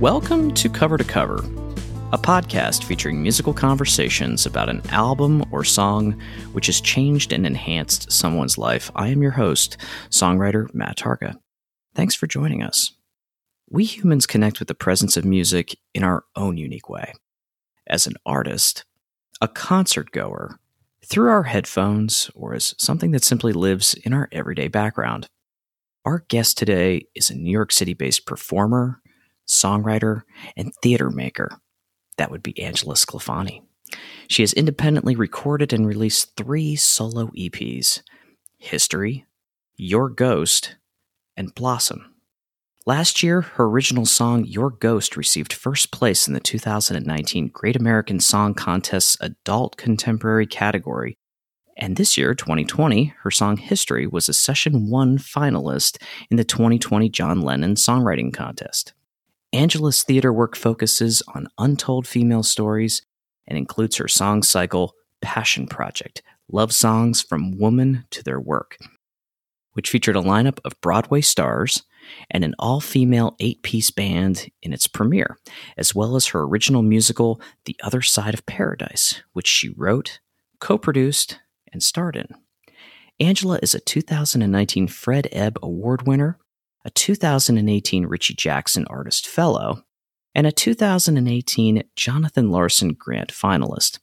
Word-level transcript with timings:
Welcome 0.00 0.54
to 0.54 0.70
Cover 0.70 0.96
to 0.96 1.04
Cover, 1.04 1.44
a 2.10 2.16
podcast 2.16 2.84
featuring 2.84 3.20
musical 3.20 3.52
conversations 3.52 4.46
about 4.46 4.70
an 4.70 4.80
album 4.88 5.44
or 5.52 5.62
song 5.62 6.18
which 6.52 6.68
has 6.68 6.80
changed 6.80 7.34
and 7.34 7.44
enhanced 7.44 8.10
someone's 8.10 8.56
life. 8.56 8.90
I 8.96 9.08
am 9.08 9.20
your 9.20 9.32
host, 9.32 9.76
songwriter 10.08 10.72
Matt 10.72 10.96
Tarka. 10.96 11.34
Thanks 11.94 12.14
for 12.14 12.26
joining 12.26 12.62
us. 12.62 12.96
We 13.68 13.84
humans 13.84 14.26
connect 14.26 14.58
with 14.58 14.68
the 14.68 14.74
presence 14.74 15.18
of 15.18 15.26
music 15.26 15.76
in 15.92 16.02
our 16.02 16.24
own 16.34 16.56
unique 16.56 16.88
way. 16.88 17.12
As 17.86 18.06
an 18.06 18.14
artist, 18.24 18.86
a 19.42 19.48
concert 19.48 20.12
goer, 20.12 20.58
through 21.04 21.28
our 21.28 21.42
headphones, 21.42 22.30
or 22.34 22.54
as 22.54 22.74
something 22.78 23.10
that 23.10 23.22
simply 23.22 23.52
lives 23.52 23.92
in 23.92 24.14
our 24.14 24.30
everyday 24.32 24.68
background. 24.68 25.28
Our 26.06 26.24
guest 26.28 26.56
today 26.56 27.04
is 27.14 27.28
a 27.28 27.36
New 27.36 27.52
York 27.52 27.70
City 27.70 27.92
based 27.92 28.24
performer, 28.24 28.99
songwriter, 29.50 30.22
and 30.56 30.72
theater 30.82 31.10
maker. 31.10 31.60
That 32.16 32.30
would 32.30 32.42
be 32.42 32.60
Angela 32.60 32.94
Sclafani. 32.94 33.62
She 34.28 34.42
has 34.42 34.52
independently 34.52 35.16
recorded 35.16 35.72
and 35.72 35.86
released 35.86 36.36
three 36.36 36.76
solo 36.76 37.26
EPs 37.28 38.02
History, 38.58 39.26
Your 39.76 40.08
Ghost, 40.08 40.76
and 41.36 41.54
Blossom. 41.54 42.14
Last 42.86 43.22
year, 43.22 43.42
her 43.42 43.64
original 43.64 44.06
song 44.06 44.44
Your 44.44 44.70
Ghost 44.70 45.16
received 45.16 45.52
first 45.52 45.92
place 45.92 46.26
in 46.26 46.34
the 46.34 46.40
2019 46.40 47.48
Great 47.48 47.76
American 47.76 48.20
Song 48.20 48.54
Contest's 48.54 49.16
Adult 49.20 49.76
Contemporary 49.76 50.46
category. 50.46 51.16
And 51.76 51.96
this 51.96 52.16
year, 52.16 52.34
2020, 52.34 53.14
her 53.22 53.30
song 53.30 53.56
History 53.56 54.06
was 54.06 54.28
a 54.28 54.34
Session 54.34 54.90
1 54.90 55.18
finalist 55.18 56.02
in 56.30 56.36
the 56.36 56.44
2020 56.44 57.08
John 57.08 57.40
Lennon 57.40 57.74
Songwriting 57.74 58.32
Contest. 58.32 58.92
Angela's 59.52 60.02
theater 60.04 60.32
work 60.32 60.54
focuses 60.54 61.22
on 61.34 61.48
untold 61.58 62.06
female 62.06 62.44
stories 62.44 63.02
and 63.48 63.58
includes 63.58 63.96
her 63.96 64.06
song 64.06 64.42
cycle 64.44 64.94
Passion 65.20 65.66
Project 65.66 66.22
Love 66.52 66.72
Songs 66.72 67.20
from 67.20 67.58
Woman 67.58 68.04
to 68.10 68.22
Their 68.22 68.40
Work, 68.40 68.78
which 69.72 69.90
featured 69.90 70.16
a 70.16 70.22
lineup 70.22 70.60
of 70.64 70.80
Broadway 70.80 71.20
stars 71.20 71.82
and 72.30 72.44
an 72.44 72.54
all 72.60 72.80
female 72.80 73.34
eight 73.40 73.62
piece 73.62 73.90
band 73.90 74.50
in 74.62 74.72
its 74.72 74.86
premiere, 74.86 75.36
as 75.76 75.94
well 75.94 76.14
as 76.14 76.28
her 76.28 76.42
original 76.42 76.82
musical 76.82 77.40
The 77.64 77.76
Other 77.82 78.02
Side 78.02 78.34
of 78.34 78.46
Paradise, 78.46 79.22
which 79.32 79.48
she 79.48 79.70
wrote, 79.70 80.20
co 80.60 80.78
produced, 80.78 81.40
and 81.72 81.82
starred 81.82 82.16
in. 82.16 82.28
Angela 83.18 83.58
is 83.62 83.74
a 83.74 83.80
2019 83.80 84.86
Fred 84.88 85.28
Ebb 85.32 85.58
Award 85.62 86.06
winner 86.06 86.38
a 86.84 86.90
2018 86.90 88.06
Richie 88.06 88.34
Jackson 88.34 88.86
Artist 88.88 89.26
Fellow, 89.26 89.82
and 90.34 90.46
a 90.46 90.52
2018 90.52 91.82
Jonathan 91.96 92.50
Larson 92.50 92.94
Grant 92.94 93.32
finalist. 93.32 93.98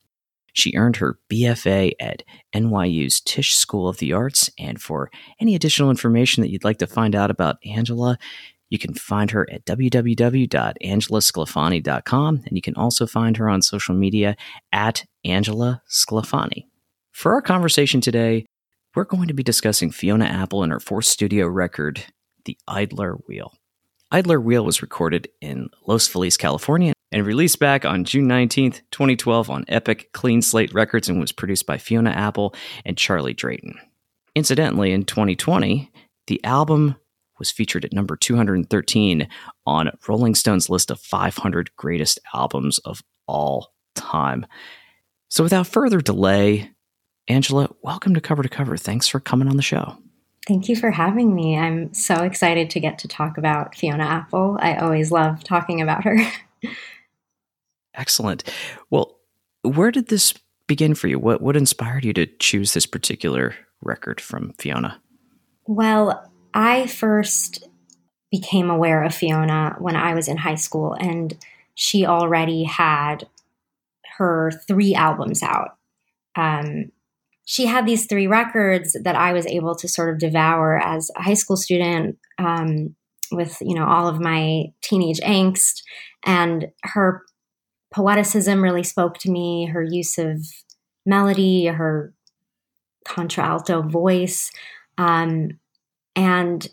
She 0.53 0.73
earned 0.75 0.97
her 0.97 1.19
BFA 1.31 1.93
at 1.99 2.23
NYU's 2.53 3.21
Tisch 3.21 3.55
School 3.55 3.87
of 3.87 3.97
the 3.97 4.13
Arts, 4.13 4.49
and 4.57 4.81
for 4.81 5.11
any 5.39 5.53
additional 5.53 5.91
information 5.91 6.41
that 6.41 6.49
you'd 6.49 6.63
like 6.63 6.79
to 6.79 6.87
find 6.87 7.13
out 7.13 7.29
about 7.29 7.57
Angela, 7.63 8.17
you 8.69 8.79
can 8.79 8.93
find 8.93 9.31
her 9.31 9.49
at 9.51 9.65
www.angelasclafani.com, 9.65 12.43
and 12.45 12.57
you 12.57 12.61
can 12.61 12.75
also 12.75 13.07
find 13.07 13.37
her 13.37 13.47
on 13.47 13.61
social 13.61 13.95
media 13.95 14.35
at 14.71 15.05
Angela 15.23 15.81
Sclafani. 15.89 16.65
For 17.11 17.33
our 17.33 17.41
conversation 17.41 18.01
today, 18.01 18.45
we're 18.95 19.05
going 19.05 19.27
to 19.27 19.33
be 19.33 19.43
discussing 19.43 19.91
Fiona 19.91 20.25
Apple 20.25 20.63
and 20.63 20.71
her 20.71 20.79
fourth 20.79 21.05
studio 21.05 21.47
record, 21.47 22.03
the 22.47 22.57
Idler 22.67 23.15
Wheel. 23.27 23.53
Idler 24.09 24.39
Wheel 24.39 24.65
was 24.65 24.81
recorded 24.81 25.27
in 25.41 25.69
Los 25.85 26.07
Feliz, 26.07 26.37
California, 26.37 26.93
and 27.11 27.25
released 27.25 27.59
back 27.59 27.85
on 27.85 28.05
June 28.05 28.25
19th, 28.25 28.81
2012 28.91 29.49
on 29.49 29.65
Epic 29.67 30.09
Clean 30.13 30.41
Slate 30.41 30.73
Records 30.73 31.09
and 31.09 31.19
was 31.19 31.33
produced 31.33 31.65
by 31.65 31.77
Fiona 31.77 32.09
Apple 32.09 32.55
and 32.85 32.97
Charlie 32.97 33.33
Drayton. 33.33 33.77
Incidentally, 34.33 34.93
in 34.93 35.03
2020, 35.03 35.91
the 36.27 36.43
album 36.45 36.95
was 37.37 37.51
featured 37.51 37.83
at 37.83 37.93
number 37.93 38.15
213 38.15 39.27
on 39.65 39.91
Rolling 40.07 40.35
Stone's 40.35 40.69
list 40.69 40.89
of 40.89 41.01
500 41.01 41.75
greatest 41.75 42.17
albums 42.33 42.79
of 42.79 43.03
all 43.27 43.73
time. 43.93 44.45
So 45.29 45.43
without 45.43 45.67
further 45.67 45.99
delay, 45.99 46.71
Angela, 47.27 47.69
welcome 47.83 48.13
to 48.13 48.21
Cover 48.21 48.43
to 48.43 48.49
Cover. 48.49 48.77
Thanks 48.77 49.07
for 49.07 49.19
coming 49.19 49.49
on 49.49 49.57
the 49.57 49.61
show. 49.61 49.97
Thank 50.47 50.69
you 50.69 50.77
for 50.77 50.91
having 50.91 51.35
me. 51.35 51.57
I'm 51.57 51.93
so 51.93 52.23
excited 52.23 52.69
to 52.69 52.79
get 52.79 52.99
to 52.99 53.07
talk 53.07 53.37
about 53.37 53.75
Fiona 53.75 54.05
Apple. 54.05 54.57
I 54.61 54.77
always 54.77 55.11
love 55.11 55.43
talking 55.43 55.81
about 55.81 56.05
her. 56.05 56.17
Excellent. 57.93 58.49
Well, 58.89 59.19
where 59.63 59.91
did 59.91 60.07
this 60.07 60.33
begin 60.65 60.95
for 60.95 61.07
you? 61.07 61.19
What 61.19 61.41
what 61.41 61.57
inspired 61.57 62.05
you 62.05 62.13
to 62.13 62.25
choose 62.25 62.73
this 62.73 62.85
particular 62.85 63.55
record 63.81 64.21
from 64.21 64.53
Fiona? 64.57 65.01
Well, 65.65 66.31
I 66.53 66.87
first 66.87 67.67
became 68.31 68.69
aware 68.69 69.03
of 69.03 69.13
Fiona 69.13 69.75
when 69.79 69.97
I 69.97 70.13
was 70.13 70.29
in 70.29 70.37
high 70.37 70.55
school 70.55 70.93
and 70.93 71.37
she 71.75 72.05
already 72.05 72.63
had 72.63 73.27
her 74.17 74.51
three 74.65 74.95
albums 74.95 75.43
out. 75.43 75.77
Um, 76.35 76.91
she 77.49 77.65
had 77.65 77.85
these 77.85 78.07
three 78.07 78.27
records 78.27 78.97
that 79.01 79.15
I 79.15 79.31
was 79.31 79.45
able 79.45 79.73
to 79.75 79.87
sort 79.87 80.09
of 80.09 80.19
devour 80.19 80.77
as 80.77 81.09
a 81.15 81.23
high 81.23 81.33
school 81.33 81.55
student 81.55 82.17
um, 82.37 82.93
with 83.31 83.57
you 83.61 83.73
know 83.73 83.85
all 83.85 84.09
of 84.09 84.19
my 84.19 84.65
teenage 84.81 85.21
angst. 85.21 85.81
And 86.25 86.67
her 86.83 87.23
poeticism 87.95 88.61
really 88.61 88.83
spoke 88.83 89.17
to 89.19 89.31
me 89.31 89.67
her 89.67 89.81
use 89.81 90.17
of 90.17 90.45
melody 91.05 91.67
her 91.67 92.13
contralto 93.05 93.81
voice. 93.81 94.51
Um, 94.97 95.51
and 96.17 96.67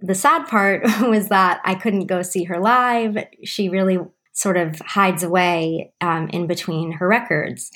the 0.00 0.14
sad 0.14 0.46
part 0.46 0.82
was 1.00 1.28
that 1.28 1.62
i 1.64 1.74
couldn't 1.74 2.06
go 2.06 2.20
see 2.20 2.44
her 2.44 2.60
live. 2.60 3.16
She 3.44 3.70
really 3.70 3.98
sort 4.32 4.58
of 4.58 4.78
hides 4.80 5.22
away 5.22 5.94
um, 6.02 6.28
in 6.28 6.46
between 6.46 6.92
her 6.92 7.08
records 7.08 7.70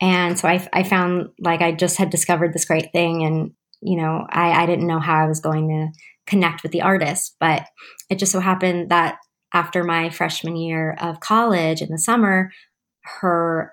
and 0.00 0.38
so 0.38 0.48
I, 0.48 0.66
I 0.72 0.82
found 0.82 1.28
like 1.40 1.62
I 1.62 1.72
just 1.72 1.96
had 1.96 2.10
discovered 2.10 2.52
this 2.52 2.64
great 2.64 2.92
thing 2.92 3.24
and, 3.24 3.52
you 3.80 3.96
know, 3.96 4.26
I, 4.28 4.62
I 4.62 4.66
didn't 4.66 4.86
know 4.86 5.00
how 5.00 5.24
I 5.24 5.28
was 5.28 5.40
going 5.40 5.68
to 5.68 5.98
connect 6.26 6.62
with 6.62 6.72
the 6.72 6.82
artist. 6.82 7.36
But 7.40 7.66
it 8.10 8.18
just 8.18 8.32
so 8.32 8.40
happened 8.40 8.90
that 8.90 9.16
after 9.54 9.84
my 9.84 10.10
freshman 10.10 10.56
year 10.56 10.96
of 11.00 11.20
college 11.20 11.80
in 11.80 11.90
the 11.90 11.98
summer, 11.98 12.50
her 13.20 13.72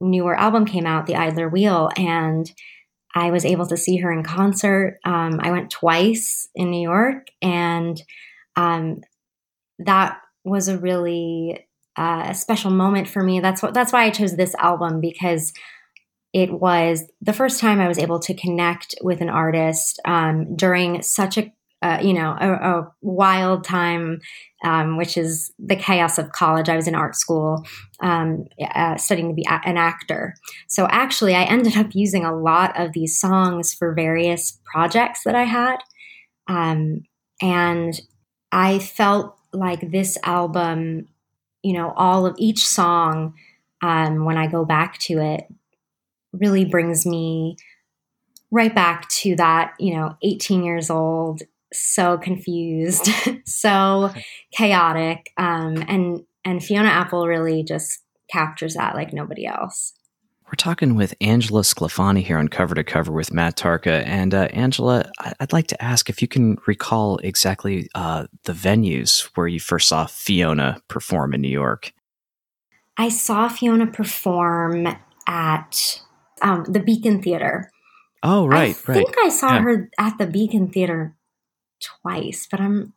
newer 0.00 0.34
album 0.34 0.64
came 0.64 0.86
out, 0.86 1.06
The 1.06 1.16
Idler 1.16 1.48
Wheel, 1.48 1.90
and 1.96 2.50
I 3.14 3.30
was 3.30 3.44
able 3.44 3.66
to 3.66 3.76
see 3.76 3.96
her 3.98 4.12
in 4.12 4.22
concert. 4.22 4.98
Um, 5.04 5.40
I 5.42 5.50
went 5.50 5.70
twice 5.70 6.48
in 6.54 6.70
New 6.70 6.80
York, 6.80 7.26
and 7.42 8.00
um, 8.56 9.00
that 9.80 10.18
was 10.44 10.68
a 10.68 10.78
really 10.78 11.66
a 11.96 12.34
special 12.34 12.70
moment 12.70 13.08
for 13.08 13.22
me. 13.22 13.40
That's 13.40 13.62
what 13.62 13.74
that's 13.74 13.92
why 13.92 14.04
I 14.04 14.10
chose 14.10 14.36
this 14.36 14.54
album 14.56 15.00
because 15.00 15.52
it 16.32 16.52
was 16.52 17.04
the 17.20 17.32
first 17.32 17.60
time 17.60 17.80
I 17.80 17.88
was 17.88 17.98
able 17.98 18.20
to 18.20 18.34
connect 18.34 18.94
with 19.02 19.20
an 19.20 19.28
artist 19.28 20.00
um, 20.04 20.54
during 20.56 21.02
such 21.02 21.38
a 21.38 21.52
uh, 21.82 21.98
you 22.02 22.12
know 22.12 22.36
a, 22.38 22.52
a 22.52 22.92
wild 23.00 23.64
time, 23.64 24.20
um, 24.64 24.96
which 24.96 25.16
is 25.16 25.52
the 25.58 25.76
chaos 25.76 26.18
of 26.18 26.30
college. 26.32 26.68
I 26.68 26.76
was 26.76 26.86
in 26.86 26.94
art 26.94 27.16
school 27.16 27.66
um, 28.00 28.44
uh, 28.74 28.96
studying 28.96 29.28
to 29.28 29.34
be 29.34 29.46
a- 29.48 29.66
an 29.66 29.76
actor. 29.76 30.34
So 30.68 30.86
actually, 30.90 31.34
I 31.34 31.44
ended 31.44 31.76
up 31.76 31.94
using 31.94 32.24
a 32.24 32.36
lot 32.36 32.78
of 32.78 32.92
these 32.92 33.18
songs 33.18 33.72
for 33.72 33.94
various 33.94 34.58
projects 34.72 35.22
that 35.24 35.34
I 35.34 35.44
had, 35.44 35.78
um, 36.48 37.02
and 37.40 37.98
I 38.52 38.78
felt 38.78 39.36
like 39.52 39.90
this 39.90 40.18
album 40.22 41.06
you 41.62 41.72
know, 41.72 41.92
all 41.96 42.26
of 42.26 42.34
each 42.38 42.66
song, 42.66 43.34
um, 43.82 44.24
when 44.24 44.36
I 44.36 44.46
go 44.46 44.64
back 44.64 44.98
to 45.00 45.18
it, 45.18 45.44
really 46.32 46.64
brings 46.64 47.06
me 47.06 47.56
right 48.50 48.74
back 48.74 49.08
to 49.08 49.36
that, 49.36 49.74
you 49.78 49.94
know, 49.94 50.16
18 50.22 50.64
years 50.64 50.90
old, 50.90 51.42
so 51.72 52.18
confused, 52.18 53.08
so 53.44 54.12
chaotic. 54.52 55.32
Um, 55.36 55.84
and, 55.88 56.24
and 56.44 56.62
Fiona 56.62 56.88
Apple 56.88 57.26
really 57.26 57.62
just 57.62 58.00
captures 58.30 58.74
that 58.74 58.94
like 58.94 59.12
nobody 59.12 59.46
else. 59.46 59.92
We're 60.50 60.56
talking 60.56 60.96
with 60.96 61.14
Angela 61.20 61.60
Sclafani 61.60 62.24
here 62.24 62.36
on 62.36 62.48
Cover 62.48 62.74
to 62.74 62.82
Cover 62.82 63.12
with 63.12 63.32
Matt 63.32 63.56
Tarka. 63.56 64.04
And 64.04 64.34
uh, 64.34 64.48
Angela, 64.50 65.08
I'd 65.38 65.52
like 65.52 65.68
to 65.68 65.80
ask 65.80 66.10
if 66.10 66.20
you 66.20 66.26
can 66.26 66.58
recall 66.66 67.18
exactly 67.18 67.88
uh, 67.94 68.26
the 68.42 68.52
venues 68.52 69.30
where 69.36 69.46
you 69.46 69.60
first 69.60 69.86
saw 69.86 70.06
Fiona 70.06 70.82
perform 70.88 71.34
in 71.34 71.40
New 71.40 71.48
York. 71.48 71.92
I 72.96 73.10
saw 73.10 73.48
Fiona 73.48 73.86
perform 73.86 74.88
at 75.28 76.02
um, 76.42 76.64
the 76.64 76.80
Beacon 76.80 77.22
Theater. 77.22 77.70
Oh, 78.24 78.48
right, 78.48 78.76
I 78.88 78.92
right. 78.92 78.96
think 78.96 79.14
I 79.18 79.28
saw 79.28 79.54
yeah. 79.54 79.60
her 79.60 79.90
at 80.00 80.18
the 80.18 80.26
Beacon 80.26 80.68
Theater 80.72 81.14
twice, 81.80 82.48
but 82.50 82.60
I'm 82.60 82.92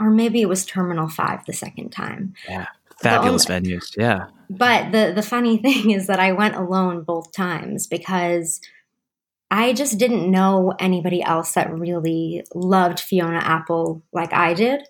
or 0.00 0.10
maybe 0.10 0.40
it 0.40 0.48
was 0.48 0.66
Terminal 0.66 1.08
Five 1.08 1.44
the 1.46 1.52
second 1.52 1.90
time. 1.90 2.34
Yeah, 2.48 2.66
fabulous 3.02 3.48
only, 3.48 3.70
venues. 3.70 3.96
Yeah. 3.96 4.26
But 4.48 4.92
the 4.92 5.12
the 5.14 5.22
funny 5.22 5.56
thing 5.62 5.90
is 5.90 6.06
that 6.06 6.20
I 6.20 6.32
went 6.32 6.56
alone 6.56 7.02
both 7.02 7.32
times 7.32 7.86
because 7.86 8.60
I 9.50 9.72
just 9.72 9.98
didn't 9.98 10.30
know 10.30 10.74
anybody 10.78 11.22
else 11.22 11.52
that 11.54 11.72
really 11.72 12.44
loved 12.54 13.00
Fiona 13.00 13.38
Apple 13.38 14.02
like 14.12 14.32
I 14.32 14.54
did. 14.54 14.82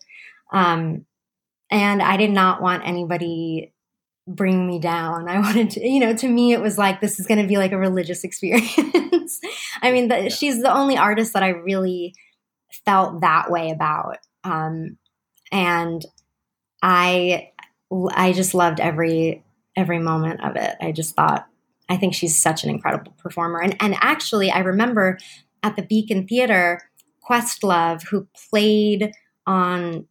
Um, 0.52 1.06
and 1.70 2.02
I 2.02 2.16
did 2.16 2.30
not 2.30 2.60
want 2.60 2.86
anybody 2.86 3.72
bring 4.26 4.66
me 4.66 4.78
down. 4.78 5.28
I 5.28 5.40
wanted 5.40 5.70
to, 5.70 5.88
you 5.88 6.00
know, 6.00 6.14
to 6.14 6.28
me, 6.28 6.52
it 6.52 6.60
was 6.60 6.76
like, 6.76 7.00
this 7.00 7.18
is 7.18 7.26
going 7.26 7.40
to 7.40 7.48
be 7.48 7.56
like 7.56 7.72
a 7.72 7.78
religious 7.78 8.24
experience. 8.24 9.40
I 9.82 9.92
mean, 9.92 10.08
the, 10.08 10.24
yeah. 10.24 10.28
she's 10.28 10.62
the 10.62 10.72
only 10.72 10.96
artist 10.96 11.32
that 11.32 11.42
I 11.42 11.50
really 11.50 12.14
felt 12.84 13.22
that 13.22 13.50
way 13.50 13.70
about. 13.70 14.18
Um, 14.44 14.98
and 15.52 16.04
I, 16.82 17.49
I 18.12 18.32
just 18.32 18.54
loved 18.54 18.80
every, 18.80 19.44
every 19.76 19.98
moment 19.98 20.42
of 20.44 20.56
it. 20.56 20.76
I 20.80 20.92
just 20.92 21.14
thought, 21.14 21.46
I 21.88 21.96
think 21.96 22.14
she's 22.14 22.40
such 22.40 22.62
an 22.64 22.70
incredible 22.70 23.12
performer. 23.18 23.60
And, 23.60 23.76
and 23.80 23.96
actually, 24.00 24.50
I 24.50 24.60
remember 24.60 25.18
at 25.62 25.76
the 25.76 25.82
Beacon 25.82 26.26
Theater, 26.26 26.80
Questlove, 27.28 28.02
who 28.08 28.28
played 28.50 29.12
on 29.46 30.06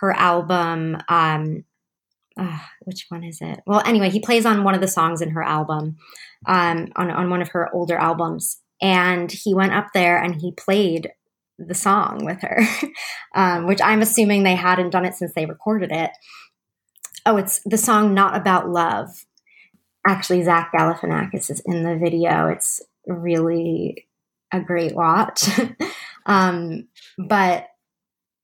her 0.00 0.12
album, 0.12 0.96
um, 1.08 1.64
uh, 2.38 2.58
which 2.84 3.06
one 3.08 3.24
is 3.24 3.38
it? 3.40 3.60
Well, 3.66 3.82
anyway, 3.86 4.10
he 4.10 4.20
plays 4.20 4.46
on 4.46 4.64
one 4.64 4.74
of 4.74 4.80
the 4.80 4.88
songs 4.88 5.20
in 5.20 5.30
her 5.30 5.42
album, 5.42 5.96
um, 6.46 6.88
on, 6.96 7.10
on 7.10 7.30
one 7.30 7.42
of 7.42 7.48
her 7.48 7.74
older 7.74 7.96
albums. 7.96 8.60
And 8.82 9.30
he 9.30 9.54
went 9.54 9.72
up 9.72 9.88
there 9.94 10.22
and 10.22 10.34
he 10.34 10.52
played 10.52 11.10
the 11.58 11.74
song 11.74 12.24
with 12.24 12.42
her, 12.42 12.60
um, 13.34 13.66
which 13.66 13.80
I'm 13.82 14.02
assuming 14.02 14.42
they 14.42 14.54
hadn't 14.54 14.90
done 14.90 15.06
it 15.06 15.14
since 15.14 15.32
they 15.34 15.46
recorded 15.46 15.90
it. 15.92 16.10
Oh, 17.26 17.36
it's 17.36 17.60
the 17.64 17.76
song 17.76 18.14
Not 18.14 18.36
About 18.36 18.70
Love. 18.70 19.26
Actually, 20.06 20.44
Zach 20.44 20.70
Galifianakis 20.72 21.50
is 21.50 21.60
in 21.66 21.82
the 21.82 21.96
video. 21.96 22.46
It's 22.46 22.80
really 23.06 24.06
a 24.52 24.60
great 24.60 24.94
watch. 24.94 25.48
um, 26.26 26.86
but 27.18 27.66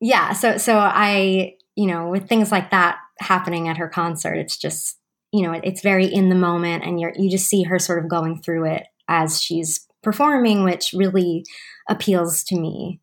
yeah, 0.01 0.33
so 0.33 0.57
so 0.57 0.77
I, 0.77 1.55
you 1.77 1.87
know, 1.87 2.09
with 2.09 2.27
things 2.27 2.51
like 2.51 2.71
that 2.71 2.97
happening 3.21 3.69
at 3.69 3.77
her 3.77 3.87
concert, 3.87 4.33
it's 4.35 4.57
just, 4.57 4.99
you 5.31 5.43
know, 5.43 5.53
it's 5.53 5.81
very 5.81 6.05
in 6.05 6.27
the 6.27 6.35
moment 6.35 6.83
and 6.83 6.99
you're 6.99 7.13
you 7.15 7.29
just 7.29 7.47
see 7.47 7.63
her 7.63 7.79
sort 7.79 8.03
of 8.03 8.09
going 8.09 8.41
through 8.41 8.65
it 8.65 8.83
as 9.07 9.41
she's 9.41 9.87
performing, 10.01 10.65
which 10.65 10.93
really 10.93 11.45
appeals 11.87 12.43
to 12.43 12.59
me. 12.59 12.99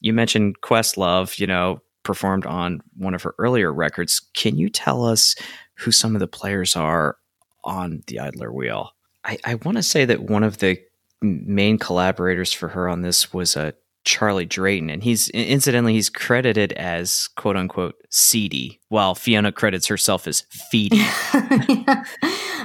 You 0.00 0.12
mentioned 0.12 0.60
Questlove, 0.60 1.40
you 1.40 1.48
know, 1.48 1.80
performed 2.06 2.46
on 2.46 2.80
one 2.96 3.14
of 3.14 3.22
her 3.22 3.34
earlier 3.38 3.72
records. 3.72 4.20
Can 4.34 4.56
you 4.56 4.70
tell 4.70 5.04
us 5.04 5.34
who 5.74 5.90
some 5.90 6.14
of 6.14 6.20
the 6.20 6.28
players 6.28 6.76
are 6.76 7.16
on 7.64 8.04
the 8.06 8.20
Idler 8.20 8.52
Wheel? 8.52 8.92
I, 9.24 9.38
I 9.44 9.54
want 9.56 9.76
to 9.76 9.82
say 9.82 10.04
that 10.04 10.22
one 10.22 10.44
of 10.44 10.58
the 10.58 10.78
main 11.20 11.78
collaborators 11.78 12.52
for 12.52 12.68
her 12.68 12.88
on 12.88 13.02
this 13.02 13.34
was 13.34 13.56
a 13.56 13.74
Charlie 14.04 14.46
Drayton, 14.46 14.88
and 14.88 15.02
he's 15.02 15.28
incidentally 15.30 15.94
he's 15.94 16.08
credited 16.08 16.72
as 16.74 17.26
quote 17.34 17.56
unquote 17.56 17.96
seedy, 18.08 18.80
while 18.88 19.16
Fiona 19.16 19.50
credits 19.50 19.88
herself 19.88 20.28
as 20.28 20.44
feedy. 20.72 20.98
yeah. 21.86 22.04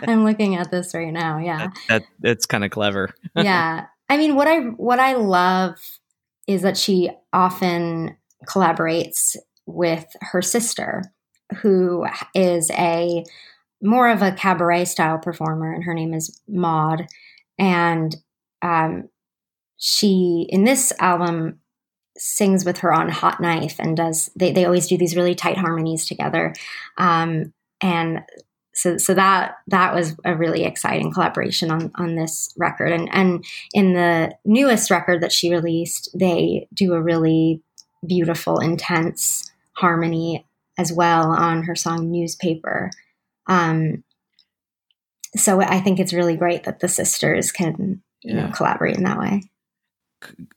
I'm 0.08 0.24
looking 0.24 0.56
at 0.56 0.70
this 0.70 0.94
right 0.94 1.12
now. 1.12 1.40
Yeah, 1.40 1.58
that, 1.58 1.74
that 1.90 2.04
that's 2.20 2.46
kind 2.46 2.64
of 2.64 2.70
clever. 2.70 3.16
yeah, 3.36 3.88
I 4.08 4.18
mean 4.18 4.36
what 4.36 4.48
I 4.48 4.60
what 4.60 5.00
I 5.00 5.14
love 5.14 5.80
is 6.46 6.62
that 6.62 6.78
she 6.78 7.10
often 7.34 8.18
collaborates 8.48 9.36
with 9.66 10.06
her 10.22 10.42
sister, 10.42 11.04
who 11.62 12.06
is 12.34 12.70
a 12.72 13.24
more 13.82 14.10
of 14.10 14.22
a 14.22 14.32
cabaret 14.32 14.86
style 14.86 15.18
performer, 15.18 15.74
and 15.74 15.84
her 15.84 15.94
name 15.94 16.14
is 16.14 16.40
Maude, 16.48 17.08
and 17.58 18.16
um, 18.62 19.10
she 19.78 20.46
in 20.50 20.64
this 20.64 20.94
album 21.00 21.60
sings 22.18 22.66
with 22.66 22.80
her 22.80 22.94
on 22.94 23.10
hot 23.10 23.42
knife 23.42 23.78
and 23.80 23.98
does 23.98 24.30
they, 24.36 24.52
they 24.52 24.66
always 24.66 24.88
do 24.88 24.98
these 24.98 25.16
really 25.16 25.34
tight 25.34 25.58
harmonies 25.58 26.06
together. 26.06 26.54
Um, 26.98 27.54
and 27.82 28.22
so 28.74 28.98
so 28.98 29.14
that 29.16 29.56
that 29.68 29.94
was 29.94 30.16
a 30.24 30.36
really 30.36 30.64
exciting 30.64 31.12
collaboration 31.12 31.72
on 31.72 31.92
on 31.96 32.16
this 32.16 32.54
record. 32.58 32.92
And 32.92 33.10
and 33.12 33.44
in 33.74 33.94
the 33.94 34.36
newest 34.46 34.92
record 34.92 35.22
that 35.22 35.32
she 35.32 35.52
released 35.52 36.10
they 36.18 36.68
do 36.74 36.94
a 36.94 37.02
really 37.02 37.62
beautiful 38.06 38.60
intense 38.60 39.52
harmony 39.74 40.46
as 40.78 40.92
well 40.92 41.32
on 41.32 41.64
her 41.64 41.76
song 41.76 42.12
newspaper 42.12 42.90
um, 43.48 44.04
so 45.36 45.62
i 45.62 45.80
think 45.80 46.00
it's 46.00 46.14
really 46.14 46.36
great 46.36 46.64
that 46.64 46.80
the 46.80 46.88
sisters 46.88 47.52
can 47.52 48.02
you 48.22 48.36
yeah. 48.36 48.48
know 48.48 48.52
collaborate 48.52 48.98
in 48.98 49.04
that 49.04 49.20
way 49.20 49.42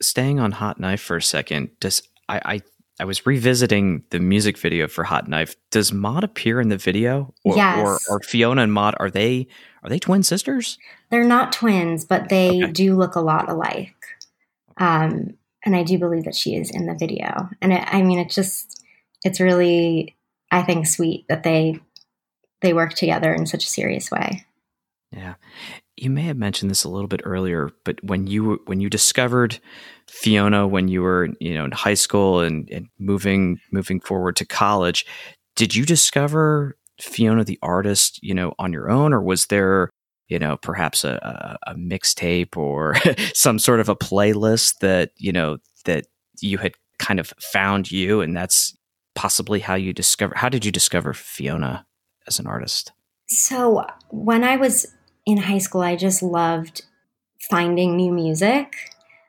staying 0.00 0.40
on 0.40 0.52
Hot 0.52 0.80
Knife 0.80 1.00
for 1.00 1.16
a 1.16 1.22
second, 1.22 1.70
does 1.80 2.02
I, 2.28 2.40
I 2.44 2.60
I 3.00 3.04
was 3.04 3.26
revisiting 3.26 4.04
the 4.10 4.20
music 4.20 4.56
video 4.56 4.86
for 4.86 5.02
Hot 5.02 5.26
Knife. 5.26 5.56
Does 5.72 5.92
Maude 5.92 6.22
appear 6.22 6.60
in 6.60 6.68
the 6.68 6.76
video? 6.76 7.34
Or, 7.44 7.56
yes. 7.56 7.78
Or, 7.84 7.98
or 8.08 8.20
Fiona 8.20 8.62
and 8.62 8.72
Maude 8.72 8.94
are 9.00 9.10
they 9.10 9.48
are 9.82 9.90
they 9.90 9.98
twin 9.98 10.22
sisters? 10.22 10.78
They're 11.10 11.24
not 11.24 11.52
twins, 11.52 12.04
but 12.04 12.28
they 12.28 12.62
okay. 12.62 12.72
do 12.72 12.96
look 12.96 13.16
a 13.16 13.20
lot 13.20 13.50
alike. 13.50 13.94
Um, 14.76 15.34
and 15.64 15.74
I 15.74 15.82
do 15.82 15.98
believe 15.98 16.24
that 16.24 16.34
she 16.34 16.56
is 16.56 16.70
in 16.70 16.86
the 16.86 16.94
video. 16.94 17.48
And 17.60 17.72
it, 17.72 17.82
I 17.86 18.02
mean, 18.02 18.18
it's 18.18 18.34
just 18.34 18.82
it's 19.24 19.40
really 19.40 20.16
I 20.50 20.62
think 20.62 20.86
sweet 20.86 21.26
that 21.28 21.42
they 21.42 21.80
they 22.60 22.72
work 22.72 22.94
together 22.94 23.32
in 23.32 23.46
such 23.46 23.64
a 23.64 23.68
serious 23.68 24.10
way. 24.10 24.44
Yeah 25.12 25.34
you 25.96 26.10
may 26.10 26.22
have 26.22 26.36
mentioned 26.36 26.70
this 26.70 26.84
a 26.84 26.88
little 26.88 27.08
bit 27.08 27.20
earlier, 27.24 27.70
but 27.84 28.02
when 28.02 28.26
you 28.26 28.60
when 28.66 28.80
you 28.80 28.90
discovered 28.90 29.58
Fiona 30.08 30.66
when 30.66 30.88
you 30.88 31.02
were 31.02 31.28
you 31.40 31.54
know 31.54 31.64
in 31.64 31.70
high 31.70 31.94
school 31.94 32.40
and, 32.40 32.68
and 32.70 32.88
moving 32.98 33.60
moving 33.72 34.00
forward 34.00 34.36
to 34.36 34.46
college, 34.46 35.06
did 35.56 35.74
you 35.74 35.86
discover 35.86 36.76
Fiona 37.00 37.44
the 37.44 37.58
artist 37.62 38.18
you 38.22 38.34
know 38.34 38.54
on 38.58 38.72
your 38.72 38.90
own, 38.90 39.12
or 39.12 39.22
was 39.22 39.46
there 39.46 39.90
you 40.28 40.38
know 40.38 40.56
perhaps 40.56 41.04
a, 41.04 41.58
a, 41.66 41.72
a 41.72 41.74
mixtape 41.74 42.56
or 42.56 42.96
some 43.34 43.58
sort 43.58 43.80
of 43.80 43.88
a 43.88 43.96
playlist 43.96 44.78
that 44.80 45.10
you 45.16 45.32
know 45.32 45.58
that 45.84 46.06
you 46.40 46.58
had 46.58 46.72
kind 46.98 47.20
of 47.20 47.32
found 47.52 47.90
you, 47.90 48.20
and 48.20 48.36
that's 48.36 48.76
possibly 49.14 49.60
how 49.60 49.74
you 49.74 49.92
discover. 49.92 50.34
How 50.36 50.48
did 50.48 50.64
you 50.64 50.72
discover 50.72 51.12
Fiona 51.12 51.86
as 52.26 52.38
an 52.38 52.46
artist? 52.46 52.92
So 53.28 53.84
when 54.10 54.44
I 54.44 54.56
was 54.56 54.86
in 55.26 55.38
high 55.38 55.58
school, 55.58 55.82
I 55.82 55.96
just 55.96 56.22
loved 56.22 56.82
finding 57.50 57.96
new 57.96 58.12
music. 58.12 58.74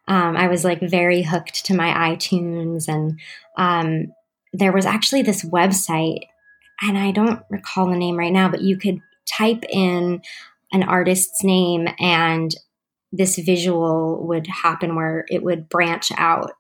Um, 0.08 0.38
I 0.38 0.48
was 0.48 0.64
like 0.64 0.82
very 0.82 1.24
hooked 1.24 1.66
to 1.66 1.76
my 1.76 2.16
iTunes, 2.16 2.88
and 2.88 3.20
um, 3.58 4.14
there 4.54 4.72
was 4.72 4.86
actually 4.86 5.24
this 5.24 5.44
website, 5.44 6.22
and 6.82 6.98
I 6.98 7.12
don't 7.12 7.42
recall 7.50 7.90
the 7.90 7.98
name 7.98 8.18
right 8.18 8.34
now, 8.34 8.50
but 8.50 8.62
you 8.62 8.78
could 8.78 9.00
type 9.26 9.64
in 9.70 10.22
an 10.72 10.84
artist's 10.84 11.44
name, 11.44 11.88
and 12.00 12.54
this 13.12 13.38
visual 13.38 14.26
would 14.28 14.48
happen 14.48 14.96
where 14.96 15.26
it 15.30 15.44
would 15.44 15.70
branch 15.70 16.12
out, 16.18 16.52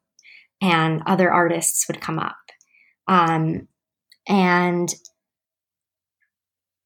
and 0.61 1.01
other 1.05 1.31
artists 1.31 1.87
would 1.87 2.01
come 2.01 2.19
up. 2.19 2.37
Um, 3.07 3.67
and 4.27 4.93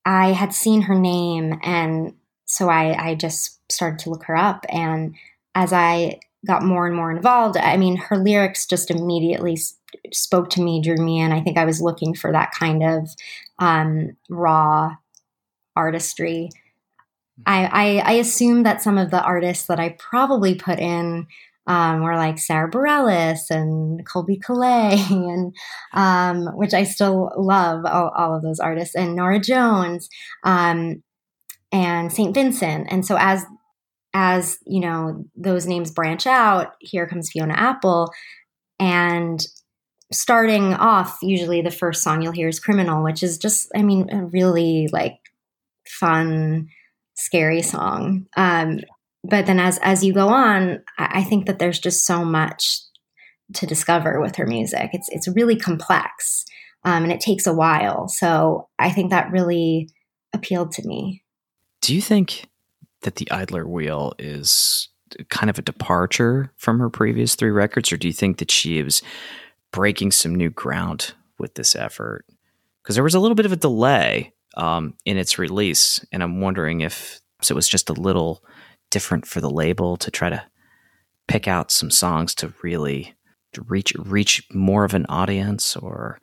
I 0.05 0.31
had 0.31 0.53
seen 0.53 0.83
her 0.83 0.95
name 0.95 1.59
and 1.63 2.13
so 2.49 2.67
I, 2.67 3.09
I 3.09 3.15
just 3.15 3.59
started 3.71 3.99
to 3.99 4.09
look 4.09 4.23
her 4.23 4.35
up. 4.35 4.65
And 4.69 5.15
as 5.53 5.71
I 5.71 6.19
got 6.47 6.63
more 6.63 6.88
and 6.88 6.95
more 6.95 7.11
involved, 7.11 7.57
I 7.57 7.77
mean, 7.77 7.95
her 7.95 8.17
lyrics 8.17 8.65
just 8.65 8.89
immediately 8.89 9.55
spoke 10.11 10.49
to 10.51 10.61
me, 10.61 10.81
drew 10.81 10.97
me 10.97 11.19
in. 11.19 11.31
I 11.31 11.41
think 11.41 11.59
I 11.59 11.65
was 11.65 11.79
looking 11.79 12.15
for 12.15 12.31
that 12.31 12.51
kind 12.59 12.81
of 12.83 13.07
um, 13.59 14.17
raw 14.29 14.95
artistry. 15.75 16.49
I, 17.46 17.65
I, 17.65 17.98
I 18.05 18.12
assume 18.13 18.63
that 18.63 18.81
some 18.81 18.98
of 18.98 19.12
the 19.12 19.22
artists 19.22 19.67
that 19.67 19.79
I 19.79 19.96
probably 20.00 20.55
put 20.55 20.79
in 20.79 21.27
um, 21.67 22.01
were 22.01 22.15
like 22.15 22.39
Sara 22.39 22.69
Bareilles 22.69 23.50
and 23.51 24.05
Colbie 24.05 24.41
Caillat, 24.41 25.12
and 25.12 25.55
um, 25.93 26.58
which 26.58 26.74
I 26.74 26.84
still 26.84 27.31
love 27.38 27.86
all, 27.86 28.10
all, 28.15 28.36
of 28.36 28.41
those 28.41 28.60
artists, 28.60 28.96
and 28.96 29.15
Norah 29.15 29.39
Jones. 29.39 30.10
Um, 30.43 31.03
and 31.72 32.12
St. 32.12 32.34
Vincent. 32.34 32.88
And 32.89 33.05
so 33.05 33.15
as 33.19 33.46
as 34.13 34.58
you 34.65 34.79
know 34.79 35.25
those 35.36 35.67
names 35.67 35.91
branch 35.91 36.25
out, 36.25 36.74
here 36.79 37.08
comes 37.08 37.29
Fiona 37.29 37.53
Apple, 37.53 38.12
and 38.79 39.46
starting 40.12 40.74
off, 40.74 41.19
usually 41.22 41.62
the 41.62 41.72
first 41.72 42.01
song 42.03 42.22
you'll 42.22 42.31
hear 42.31 42.48
is 42.48 42.60
"Criminal," 42.60 43.03
which 43.03 43.22
is 43.22 43.38
just, 43.38 43.69
I 43.75 43.84
mean, 43.84 44.08
really 44.34 44.89
like 44.91 45.19
fun, 45.88 46.69
scary 47.19 47.61
song. 47.61 48.25
Um, 48.35 48.79
but 49.23 49.45
then 49.45 49.59
as 49.59 49.77
as 49.79 50.03
you 50.03 50.13
go 50.13 50.29
on, 50.29 50.81
I, 50.97 51.19
I 51.19 51.23
think 51.23 51.45
that 51.45 51.59
there's 51.59 51.79
just 51.79 52.05
so 52.05 52.23
much 52.23 52.79
to 53.53 53.65
discover 53.65 54.21
with 54.21 54.35
her 54.38 54.45
music. 54.45 54.89
It's 54.93 55.09
it's 55.09 55.27
really 55.27 55.55
complex 55.55 56.45
um, 56.83 57.03
and 57.03 57.11
it 57.11 57.19
takes 57.19 57.45
a 57.45 57.53
while. 57.53 58.07
So 58.07 58.69
I 58.77 58.91
think 58.91 59.09
that 59.09 59.31
really 59.31 59.89
appealed 60.33 60.71
to 60.73 60.88
me. 60.88 61.23
Do 61.81 61.95
you 61.95 62.01
think 62.01 62.45
that 63.01 63.15
the 63.15 63.29
Idler 63.31 63.67
Wheel 63.67 64.13
is 64.19 64.89
kind 65.29 65.49
of 65.49 65.57
a 65.57 65.63
departure 65.63 66.51
from 66.55 66.79
her 66.79 66.89
previous 66.89 67.35
three 67.35 67.49
records, 67.49 67.91
or 67.91 67.97
do 67.97 68.07
you 68.07 68.13
think 68.13 68.38
that 68.38 68.51
she 68.51 68.79
is 68.79 69.01
breaking 69.71 70.11
some 70.11 70.35
new 70.35 70.49
ground 70.49 71.13
with 71.38 71.55
this 71.55 71.75
effort? 71.75 72.25
Because 72.81 72.95
there 72.95 73.03
was 73.03 73.15
a 73.15 73.19
little 73.19 73.35
bit 73.35 73.45
of 73.45 73.51
a 73.51 73.57
delay 73.57 74.33
um, 74.57 74.95
in 75.05 75.17
its 75.17 75.37
release, 75.37 76.03
and 76.11 76.23
I'm 76.23 76.41
wondering 76.41 76.81
if 76.81 77.21
it 77.49 77.53
was 77.53 77.67
just 77.67 77.89
a 77.89 77.93
little 77.93 78.43
different 78.89 79.25
for 79.25 79.41
the 79.41 79.49
label 79.49 79.97
to 79.97 80.11
try 80.11 80.29
to 80.29 80.43
pick 81.27 81.47
out 81.47 81.71
some 81.71 81.91
songs 81.91 82.33
to 82.35 82.53
really 82.63 83.15
reach 83.67 83.93
reach 83.97 84.43
more 84.51 84.83
of 84.83 84.93
an 84.93 85.05
audience, 85.09 85.75
or 85.75 86.19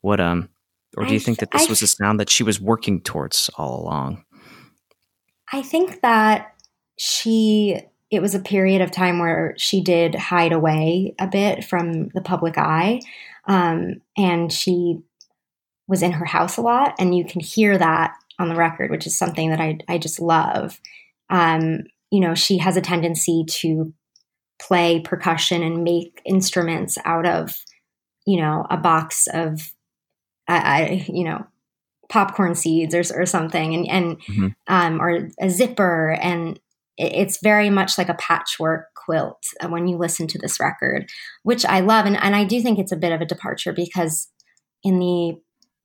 what? 0.00 0.20
Um, 0.20 0.48
or 0.96 1.04
do 1.04 1.12
you 1.12 1.20
think 1.20 1.40
that 1.40 1.50
this 1.50 1.68
was 1.68 1.82
a 1.82 1.86
sound 1.86 2.20
that 2.20 2.30
she 2.30 2.42
was 2.42 2.60
working 2.60 3.02
towards 3.02 3.50
all 3.58 3.82
along? 3.82 4.24
I 5.52 5.62
think 5.62 6.00
that 6.00 6.54
she 6.96 7.80
it 8.10 8.22
was 8.22 8.34
a 8.34 8.40
period 8.40 8.82
of 8.82 8.90
time 8.90 9.18
where 9.18 9.54
she 9.58 9.82
did 9.82 10.14
hide 10.14 10.52
away 10.52 11.14
a 11.18 11.26
bit 11.26 11.64
from 11.64 12.08
the 12.08 12.20
public 12.20 12.56
eye. 12.56 13.00
Um, 13.46 13.96
and 14.16 14.52
she 14.52 15.00
was 15.88 16.02
in 16.02 16.12
her 16.12 16.24
house 16.24 16.56
a 16.56 16.62
lot. 16.62 16.94
And 16.98 17.16
you 17.16 17.24
can 17.24 17.40
hear 17.40 17.76
that 17.78 18.14
on 18.38 18.48
the 18.48 18.56
record, 18.56 18.90
which 18.90 19.06
is 19.06 19.18
something 19.18 19.50
that 19.50 19.60
I, 19.60 19.78
I 19.88 19.98
just 19.98 20.20
love. 20.20 20.80
Um, 21.30 21.84
you 22.10 22.20
know, 22.20 22.34
she 22.34 22.58
has 22.58 22.76
a 22.76 22.80
tendency 22.80 23.44
to 23.48 23.92
play 24.60 25.00
percussion 25.00 25.62
and 25.62 25.84
make 25.84 26.20
instruments 26.24 26.98
out 27.04 27.26
of, 27.26 27.56
you 28.26 28.40
know, 28.40 28.66
a 28.70 28.76
box 28.76 29.26
of, 29.32 29.72
I, 30.48 30.56
I 30.56 31.06
you 31.08 31.24
know, 31.24 31.46
popcorn 32.08 32.54
seeds 32.54 32.94
or, 32.94 33.02
or 33.20 33.26
something 33.26 33.74
and, 33.74 33.88
and 33.88 34.22
mm-hmm. 34.22 34.48
um, 34.68 35.00
or 35.00 35.28
a 35.40 35.50
zipper 35.50 36.12
and 36.20 36.60
it's 36.98 37.42
very 37.42 37.68
much 37.68 37.98
like 37.98 38.08
a 38.08 38.14
patchwork 38.14 38.86
quilt 38.94 39.42
when 39.68 39.86
you 39.86 39.98
listen 39.98 40.26
to 40.26 40.38
this 40.38 40.60
record 40.60 41.08
which 41.42 41.64
i 41.66 41.80
love 41.80 42.06
and, 42.06 42.16
and 42.22 42.36
i 42.36 42.44
do 42.44 42.62
think 42.62 42.78
it's 42.78 42.92
a 42.92 42.96
bit 42.96 43.12
of 43.12 43.20
a 43.20 43.26
departure 43.26 43.72
because 43.72 44.28
in 44.82 44.98
the 44.98 45.36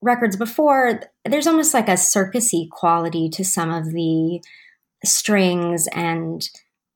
records 0.02 0.36
before 0.36 1.00
there's 1.24 1.46
almost 1.46 1.72
like 1.72 1.88
a 1.88 1.92
circusy 1.92 2.68
quality 2.68 3.30
to 3.30 3.44
some 3.44 3.70
of 3.70 3.92
the 3.92 4.42
strings 5.04 5.88
and 5.94 6.48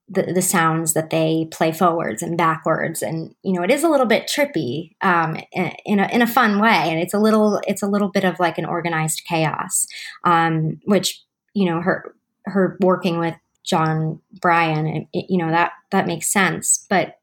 the, 0.09 0.23
the 0.23 0.43
sounds 0.43 0.93
that 0.93 1.11
they 1.11 1.49
play 1.51 1.73
forwards 1.73 2.23
and 2.23 2.37
backwards. 2.37 3.03
And 3.03 3.35
you 3.43 3.53
know 3.53 3.63
it 3.63 3.71
is 3.71 3.83
a 3.83 3.89
little 3.89 4.07
bit 4.07 4.29
trippy 4.29 4.95
um, 5.01 5.37
in, 5.53 6.01
a, 6.01 6.09
in 6.13 6.23
a 6.23 6.27
fun 6.27 6.61
way. 6.61 6.69
And 6.69 7.01
it's 7.01 7.15
a 7.15 7.19
little 7.19 7.61
it's 7.67 7.83
a 7.83 7.89
little 7.89 8.09
bit 8.09 8.25
of 8.25 8.39
like 8.39 8.59
an 8.59 8.67
organized 8.67 9.23
chaos 9.29 9.87
um, 10.25 10.81
which 10.85 11.23
you 11.55 11.65
know 11.65 11.81
her 11.81 12.15
her 12.45 12.77
working 12.81 13.19
with 13.19 13.35
Jon 13.65 14.21
Brion 14.41 14.87
it, 14.87 15.09
it, 15.13 15.27
you 15.29 15.39
know 15.39 15.51
that 15.51 15.73
that 15.91 16.07
makes 16.07 16.27
sense. 16.27 16.87
But 16.91 17.19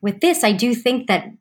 with 0.00 0.20
this 0.20 0.44
I 0.44 0.52
do 0.52 0.74
think 0.74 1.06
that 1.06 1.32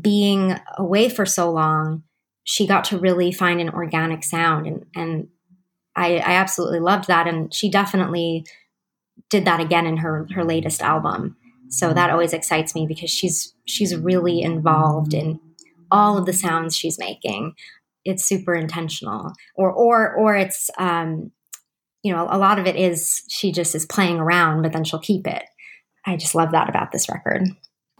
being 0.00 0.58
away 0.76 1.08
for 1.08 1.24
so 1.24 1.50
long 1.50 2.02
she 2.44 2.66
got 2.66 2.84
to 2.84 2.98
really 2.98 3.32
find 3.32 3.60
an 3.60 3.70
organic 3.70 4.22
sound 4.22 4.66
and 4.66 4.86
and 4.94 5.28
I, 5.96 6.16
I 6.16 6.32
absolutely 6.32 6.80
loved 6.80 7.06
that 7.08 7.26
and 7.26 7.52
she 7.54 7.70
definitely 7.70 8.44
did 9.30 9.44
that 9.44 9.60
again 9.60 9.86
in 9.86 9.98
her 9.98 10.26
her 10.34 10.44
latest 10.44 10.82
album. 10.82 11.36
So 11.68 11.92
that 11.92 12.10
always 12.10 12.32
excites 12.32 12.74
me 12.74 12.86
because 12.86 13.10
she's 13.10 13.54
she's 13.64 13.96
really 13.96 14.42
involved 14.42 15.14
in 15.14 15.40
all 15.90 16.18
of 16.18 16.26
the 16.26 16.32
sounds 16.32 16.76
she's 16.76 16.98
making. 16.98 17.54
It's 18.04 18.24
super 18.24 18.54
intentional, 18.54 19.32
or 19.56 19.72
or 19.72 20.14
or 20.14 20.36
it's 20.36 20.70
um, 20.78 21.30
you 22.02 22.12
know 22.12 22.26
a 22.30 22.38
lot 22.38 22.58
of 22.58 22.66
it 22.66 22.76
is 22.76 23.22
she 23.28 23.50
just 23.52 23.74
is 23.74 23.86
playing 23.86 24.18
around, 24.18 24.62
but 24.62 24.72
then 24.72 24.84
she'll 24.84 25.00
keep 25.00 25.26
it. 25.26 25.44
I 26.06 26.16
just 26.16 26.34
love 26.34 26.52
that 26.52 26.68
about 26.68 26.92
this 26.92 27.08
record. 27.08 27.48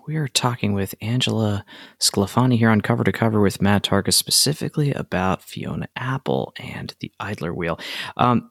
We 0.07 0.17
are 0.17 0.29
talking 0.29 0.75
with 0.75 0.95
Angela 1.01 1.65
Sclafani 1.99 2.59
here 2.59 2.71
on 2.71 2.81
Cover 2.81 3.05
to 3.05 3.13
Cover 3.13 3.41
with 3.41 3.63
Matt 3.63 3.85
Tarka 3.85 4.13
specifically 4.13 4.93
about 4.93 5.43
Fiona 5.43 5.89
Apple 5.97 6.53
and 6.59 6.95
the 7.01 7.11
Idler 7.19 7.55
Wheel. 7.55 7.79
Um, 8.17 8.51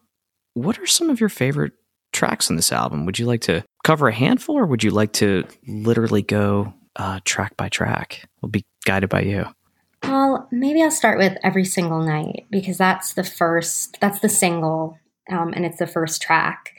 what 0.56 0.80
are 0.80 0.88
some 0.88 1.10
of 1.10 1.20
your 1.20 1.30
favorite 1.30 1.74
tracks 2.14 2.50
on 2.50 2.56
this 2.56 2.72
album. 2.72 3.06
Would 3.06 3.20
you 3.20 3.26
like 3.26 3.42
to 3.42 3.66
cover 3.84 4.08
a 4.08 4.14
handful 4.14 4.58
or 4.58 4.66
would 4.66 4.84
you 4.84 4.92
like 4.92 5.12
to 5.14 5.46
literally 5.68 6.22
go 6.22 6.74
uh, 6.96 7.20
track 7.26 7.58
by 7.58 7.68
track? 7.68 8.30
We'll 8.42 8.52
be 8.52 8.64
guided 8.86 9.10
by 9.10 9.22
you. 9.22 9.46
Well, 10.04 10.48
maybe 10.52 10.82
I'll 10.82 10.92
start 10.92 11.18
with 11.18 11.38
Every 11.44 11.66
Single 11.66 12.02
Night 12.02 12.46
because 12.50 12.78
that's 12.78 13.14
the 13.14 13.24
first, 13.24 13.98
that's 14.00 14.20
the 14.20 14.30
single, 14.30 14.98
um, 15.30 15.54
and 15.54 15.66
it's 15.66 15.80
the 15.80 15.88
first 15.88 16.22
track. 16.22 16.78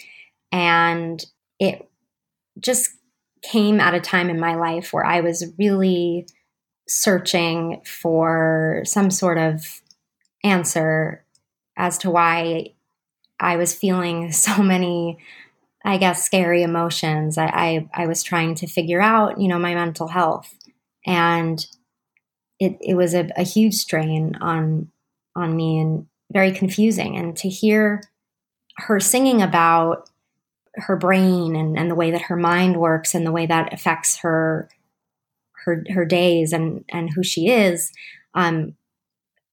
And 0.52 1.24
it 1.58 1.88
just 2.60 2.90
came 3.44 3.80
at 3.80 3.94
a 3.94 4.00
time 4.00 4.30
in 4.30 4.40
my 4.40 4.54
life 4.54 4.92
where 4.92 5.04
I 5.04 5.20
was 5.20 5.52
really 5.58 6.26
searching 6.88 7.82
for 7.84 8.82
some 8.84 9.10
sort 9.10 9.38
of 9.38 9.82
answer 10.42 11.24
as 11.76 11.98
to 11.98 12.10
why 12.10 12.74
I 13.40 13.56
was 13.56 13.74
feeling 13.74 14.32
so 14.32 14.62
many, 14.62 15.18
I 15.84 15.98
guess, 15.98 16.24
scary 16.24 16.62
emotions. 16.62 17.38
I, 17.38 17.46
I, 17.46 17.88
I 17.94 18.06
was 18.06 18.22
trying 18.22 18.54
to 18.56 18.66
figure 18.66 19.00
out, 19.00 19.40
you 19.40 19.48
know, 19.48 19.58
my 19.58 19.74
mental 19.74 20.08
health, 20.08 20.54
and 21.06 21.64
it 22.60 22.78
it 22.80 22.94
was 22.94 23.14
a, 23.14 23.28
a 23.36 23.42
huge 23.42 23.74
strain 23.74 24.36
on 24.40 24.90
on 25.36 25.56
me 25.56 25.78
and 25.78 26.06
very 26.32 26.52
confusing. 26.52 27.16
And 27.16 27.36
to 27.38 27.48
hear 27.48 28.02
her 28.76 29.00
singing 29.00 29.42
about 29.42 30.08
her 30.76 30.96
brain 30.96 31.54
and, 31.56 31.78
and 31.78 31.90
the 31.90 31.94
way 31.94 32.10
that 32.10 32.22
her 32.22 32.36
mind 32.36 32.76
works 32.76 33.14
and 33.14 33.26
the 33.26 33.32
way 33.32 33.46
that 33.46 33.72
affects 33.72 34.18
her 34.18 34.68
her 35.64 35.84
her 35.92 36.04
days 36.04 36.52
and 36.52 36.84
and 36.90 37.10
who 37.10 37.22
she 37.22 37.48
is 37.48 37.92
um 38.34 38.74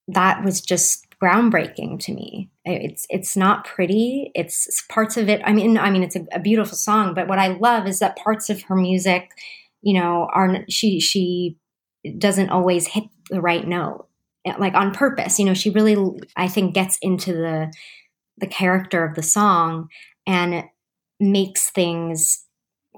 that 0.07 0.43
was 0.43 0.61
just 0.61 1.07
groundbreaking 1.21 1.99
to 1.99 2.13
me. 2.13 2.49
It's 2.65 3.05
it's 3.09 3.37
not 3.37 3.65
pretty. 3.65 4.31
It's 4.33 4.83
parts 4.89 5.17
of 5.17 5.29
it. 5.29 5.41
I 5.45 5.53
mean, 5.53 5.77
I 5.77 5.89
mean, 5.89 6.03
it's 6.03 6.15
a, 6.15 6.25
a, 6.31 6.39
beautiful 6.39 6.75
song. 6.75 7.13
But 7.13 7.27
what 7.27 7.39
I 7.39 7.49
love 7.49 7.87
is 7.87 7.99
that 7.99 8.17
parts 8.17 8.49
of 8.49 8.63
her 8.63 8.75
music, 8.75 9.29
you 9.81 9.93
know, 9.93 10.27
are 10.33 10.65
she 10.67 10.99
she 10.99 11.57
doesn't 12.17 12.49
always 12.49 12.87
hit 12.87 13.03
the 13.29 13.41
right 13.41 13.67
note, 13.67 14.07
eh, 14.45 14.55
like 14.57 14.73
on 14.73 14.93
purpose. 14.93 15.39
You 15.39 15.45
know, 15.45 15.53
she 15.53 15.69
really, 15.69 15.95
I 16.35 16.47
think, 16.47 16.73
gets 16.73 16.97
into 17.01 17.33
the 17.33 17.71
the 18.37 18.47
character 18.47 19.05
of 19.05 19.15
the 19.15 19.23
song 19.23 19.89
and 20.25 20.63
makes 21.21 21.69
things 21.69 22.45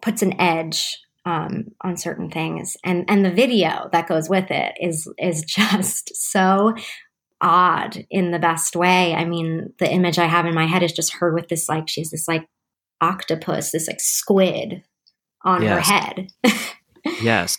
puts 0.02 0.22
an 0.22 0.40
edge 0.40 0.98
um, 1.26 1.66
on 1.82 1.96
certain 1.96 2.30
things 2.30 2.76
and 2.84 3.06
and 3.08 3.24
the 3.24 3.32
video 3.32 3.90
that 3.92 4.08
goes 4.08 4.30
with 4.30 4.52
it 4.52 4.74
is 4.80 5.08
is 5.18 5.44
just 5.48 6.16
so 6.16 6.74
odd 7.44 8.06
in 8.10 8.32
the 8.32 8.40
best 8.40 8.76
way. 8.76 9.14
I 9.14 9.26
mean, 9.26 9.74
the 9.78 9.92
image 9.92 10.18
I 10.18 10.26
have 10.26 10.46
in 10.46 10.56
my 10.56 10.66
head 10.66 10.82
is 10.82 10.94
just 10.94 11.14
her 11.16 11.34
with 11.34 11.50
this 11.50 11.70
like 11.70 11.88
she's 11.88 12.10
this 12.10 12.28
like 12.28 12.48
octopus, 13.02 13.72
this 13.72 13.88
like 13.88 14.00
squid 14.00 14.82
on 15.44 15.62
yes. 15.62 15.88
her 15.88 15.94
head. 15.94 16.28
yes. 17.22 17.58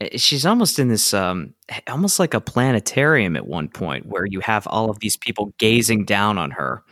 Eh, 0.00 0.18
she's 0.18 0.44
almost 0.44 0.78
in 0.78 0.88
this 0.88 1.14
um 1.14 1.54
almost 1.88 2.18
like 2.18 2.34
a 2.34 2.40
planetarium 2.40 3.34
at 3.34 3.46
one 3.46 3.68
point 3.68 4.06
where 4.06 4.26
you 4.26 4.40
have 4.40 4.66
all 4.66 4.90
of 4.90 5.00
these 5.00 5.16
people 5.16 5.54
gazing 5.58 6.04
down 6.04 6.36
on 6.36 6.52
her 6.52 6.84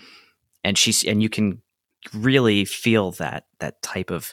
and 0.65 0.79
she's 0.79 1.05
and 1.05 1.23
you 1.23 1.29
can 1.29 1.61
really 2.15 2.65
feel 2.65 3.13
that 3.13 3.47
that 3.59 3.81
type 3.83 4.11
of 4.11 4.33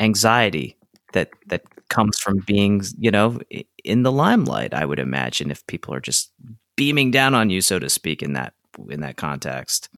anxiety 0.00 0.76
that 1.12 1.30
that 1.46 1.62
comes 1.88 2.18
from 2.18 2.38
being 2.46 2.82
you 2.98 3.10
know 3.10 3.38
in 3.84 4.02
the 4.02 4.12
limelight 4.12 4.74
i 4.74 4.84
would 4.84 4.98
imagine 4.98 5.50
if 5.50 5.66
people 5.66 5.94
are 5.94 6.00
just 6.00 6.32
beaming 6.78 7.10
down 7.10 7.34
on 7.34 7.50
you, 7.50 7.60
so 7.60 7.78
to 7.78 7.90
speak, 7.90 8.22
in 8.22 8.32
that 8.32 8.54
in 8.88 9.00
that 9.00 9.16
context. 9.18 9.90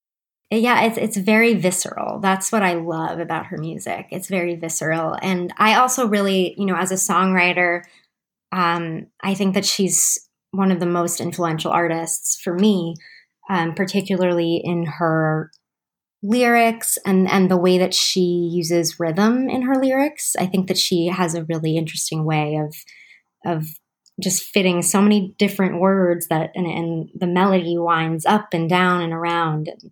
Yeah, 0.51 0.83
it's 0.87 0.99
it's 0.99 1.17
very 1.17 1.55
visceral. 1.55 2.19
That's 2.19 2.51
what 2.51 2.65
I 2.65 2.73
love 2.73 3.21
about 3.21 3.47
her 3.47 3.59
music. 3.59 4.07
It's 4.11 4.27
very 4.27 4.57
visceral, 4.57 5.17
and 5.23 5.53
I 5.59 5.77
also 5.77 6.09
really, 6.09 6.57
you 6.59 6.67
know, 6.67 6.75
as 6.75 6.91
a 6.91 6.97
songwriter, 6.97 7.83
um, 8.51 9.07
I 9.23 9.35
think 9.35 9.55
that 9.55 9.65
she's 9.65 10.19
one 10.51 10.73
of 10.73 10.81
the 10.81 10.87
most 10.87 11.21
influential 11.21 11.71
artists 11.71 12.41
for 12.41 12.55
me, 12.55 12.97
um, 13.49 13.75
particularly 13.75 14.61
in 14.65 14.87
her 14.87 15.53
lyrics 16.23 16.99
and 17.07 17.29
and 17.29 17.51
the 17.51 17.57
way 17.57 17.79
that 17.79 17.95
she 17.95 18.21
uses 18.21 19.01
rhythm 19.01 19.49
in 19.49 19.63
her 19.63 19.75
lyrics. 19.75 20.37
I 20.39 20.47
think 20.47 20.69
that 20.69 20.79
she 20.79 21.07
has 21.07 21.35
a 21.35 21.45
really 21.45 21.77
interesting 21.77 22.25
way 22.25 22.57
of 22.57 22.75
of 23.45 23.67
just 24.21 24.43
fitting 24.43 24.83
so 24.83 25.01
many 25.01 25.35
different 25.39 25.81
words 25.81 26.29
that 26.29 26.51
and, 26.55 26.67
and 26.67 27.09
the 27.15 27.27
melody 27.27 27.79
winds 27.79 28.27
up 28.27 28.49
and 28.53 28.69
down 28.69 29.01
and 29.01 29.15
around 29.15 29.67
and, 29.67 29.91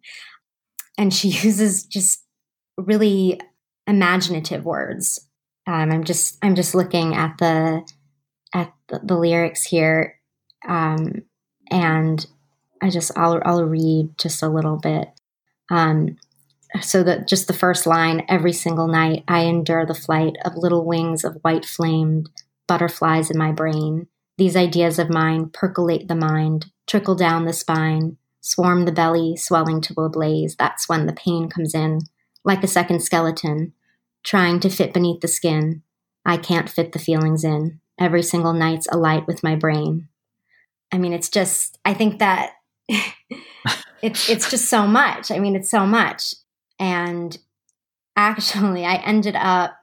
and 0.98 1.14
she 1.14 1.28
uses 1.46 1.84
just 1.84 2.24
really 2.76 3.40
imaginative 3.86 4.66
words 4.66 5.18
um, 5.66 5.90
i'm 5.90 6.04
just 6.04 6.36
i'm 6.42 6.54
just 6.54 6.74
looking 6.74 7.14
at 7.14 7.38
the 7.38 7.82
at 8.54 8.72
the, 8.88 9.00
the 9.02 9.16
lyrics 9.16 9.64
here, 9.64 10.18
um, 10.66 11.22
and 11.70 12.26
I 12.82 12.90
just 12.90 13.16
I'll 13.16 13.40
I'll 13.44 13.64
read 13.64 14.16
just 14.18 14.42
a 14.42 14.48
little 14.48 14.76
bit. 14.76 15.08
Um, 15.70 16.16
so 16.80 17.02
that 17.02 17.28
just 17.28 17.46
the 17.46 17.52
first 17.52 17.86
line 17.86 18.24
every 18.28 18.52
single 18.52 18.88
night 18.88 19.24
I 19.26 19.40
endure 19.40 19.86
the 19.86 19.94
flight 19.94 20.36
of 20.44 20.56
little 20.56 20.84
wings 20.84 21.24
of 21.24 21.38
white 21.42 21.64
flamed 21.64 22.28
butterflies 22.66 23.30
in 23.30 23.38
my 23.38 23.52
brain. 23.52 24.06
These 24.36 24.56
ideas 24.56 24.98
of 24.98 25.10
mine 25.10 25.50
percolate 25.50 26.08
the 26.08 26.14
mind, 26.14 26.66
trickle 26.86 27.14
down 27.14 27.44
the 27.44 27.52
spine, 27.52 28.18
swarm 28.40 28.84
the 28.84 28.92
belly, 28.92 29.36
swelling 29.36 29.80
to 29.82 29.94
a 30.00 30.08
blaze. 30.08 30.54
That's 30.56 30.88
when 30.88 31.06
the 31.06 31.12
pain 31.12 31.48
comes 31.48 31.74
in, 31.74 32.00
like 32.44 32.62
a 32.62 32.68
second 32.68 33.00
skeleton, 33.00 33.72
trying 34.22 34.60
to 34.60 34.70
fit 34.70 34.92
beneath 34.92 35.20
the 35.20 35.28
skin. 35.28 35.82
I 36.24 36.36
can't 36.36 36.70
fit 36.70 36.92
the 36.92 36.98
feelings 36.98 37.42
in. 37.42 37.80
Every 37.98 38.22
single 38.22 38.52
night's 38.52 38.86
alight 38.92 39.26
with 39.26 39.42
my 39.42 39.56
brain. 39.56 40.08
I 40.92 40.98
mean, 40.98 41.12
it's 41.12 41.28
just, 41.28 41.78
I 41.84 41.94
think 41.94 42.18
that 42.20 42.52
it's, 44.02 44.28
it's 44.28 44.50
just 44.50 44.68
so 44.68 44.86
much. 44.86 45.30
I 45.30 45.38
mean, 45.38 45.56
it's 45.56 45.70
so 45.70 45.86
much. 45.86 46.34
And 46.78 47.36
actually, 48.16 48.84
I 48.84 48.96
ended 48.96 49.36
up 49.36 49.76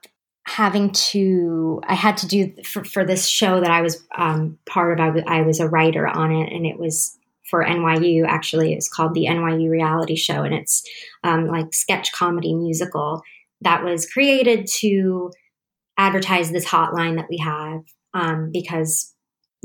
having 0.47 0.91
to, 0.91 1.81
I 1.87 1.95
had 1.95 2.17
to 2.17 2.27
do 2.27 2.53
for, 2.63 2.83
for 2.83 3.05
this 3.05 3.27
show 3.27 3.59
that 3.59 3.71
I 3.71 3.81
was 3.81 4.03
um, 4.17 4.57
part 4.67 4.99
of, 4.99 5.17
I 5.27 5.41
was 5.41 5.59
a 5.59 5.67
writer 5.67 6.07
on 6.07 6.31
it, 6.31 6.53
and 6.53 6.65
it 6.65 6.79
was 6.79 7.17
for 7.49 7.63
NYU. 7.63 8.25
Actually, 8.27 8.73
it's 8.73 8.89
called 8.89 9.13
the 9.13 9.25
NYU 9.25 9.69
Reality 9.69 10.15
Show, 10.15 10.43
and 10.43 10.53
it's 10.53 10.83
um, 11.23 11.47
like 11.47 11.73
sketch 11.73 12.11
comedy 12.11 12.53
musical 12.53 13.21
that 13.61 13.83
was 13.83 14.05
created 14.05 14.67
to 14.79 15.31
advertise 15.97 16.51
this 16.51 16.65
hotline 16.65 17.15
that 17.15 17.29
we 17.29 17.37
have 17.37 17.81
um, 18.13 18.51
because 18.51 19.14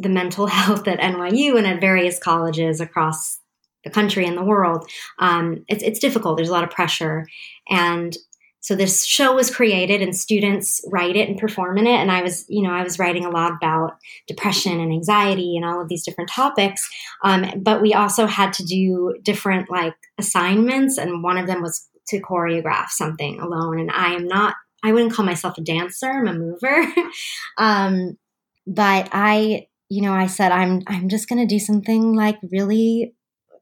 the 0.01 0.09
mental 0.09 0.47
health 0.59 0.87
at 0.89 1.01
NYU 1.01 1.57
and 1.57 1.67
at 1.67 1.81
various 1.81 2.19
colleges 2.19 2.81
across 2.81 3.39
the 3.85 3.91
country 3.91 4.27
and 4.27 4.37
the 4.37 4.45
world, 4.45 4.89
um, 5.19 5.65
it's, 5.69 5.83
it's 5.83 5.99
difficult. 5.99 6.37
There's 6.37 6.51
a 6.51 6.53
lot 6.53 6.65
of 6.65 6.71
pressure. 6.71 7.27
And 7.69 8.17
so 8.63 8.77
this 8.77 9.07
show 9.07 9.35
was 9.35 9.55
created 9.55 10.03
and 10.03 10.15
students 10.15 10.83
write 10.93 11.17
it 11.17 11.29
and 11.31 11.39
perform 11.39 11.79
in 11.79 11.87
it. 11.87 11.97
And 11.97 12.11
I 12.11 12.23
was, 12.23 12.45
you 12.49 12.63
know, 12.63 12.73
I 12.73 12.83
was 12.83 12.99
writing 12.99 13.25
a 13.25 13.31
lot 13.31 13.53
about 13.53 13.97
depression 14.27 14.81
and 14.81 14.93
anxiety 14.93 15.57
and 15.57 15.65
all 15.65 15.81
of 15.81 15.89
these 15.89 16.05
different 16.05 16.29
topics. 16.29 16.87
Um, 17.25 17.47
but 17.63 17.81
we 17.81 17.95
also 17.95 18.27
had 18.27 18.53
to 18.55 18.65
do 18.65 19.15
different 19.23 19.71
like 19.71 19.95
assignments. 20.19 20.99
And 20.99 21.23
one 21.23 21.39
of 21.39 21.47
them 21.47 21.63
was 21.63 21.89
to 22.09 22.21
choreograph 22.21 22.89
something 22.89 23.41
alone. 23.41 23.81
And 23.81 23.91
I 23.91 24.13
am 24.13 24.27
not, 24.27 24.57
I 24.85 24.93
wouldn't 24.93 25.13
call 25.13 25.25
myself 25.25 25.57
a 25.57 25.63
dancer. 25.63 26.11
I'm 26.11 26.29
a 26.29 26.35
mover. 26.35 26.87
um, 27.57 28.19
but 28.67 29.09
I, 29.13 29.69
you 29.91 30.03
know, 30.03 30.15
I 30.15 30.27
said, 30.27 30.53
I'm, 30.53 30.83
I'm 30.87 31.09
just 31.09 31.29
going 31.29 31.47
to 31.47 31.53
do 31.53 31.59
something 31.59 32.15
like 32.15 32.39
really 32.51 33.15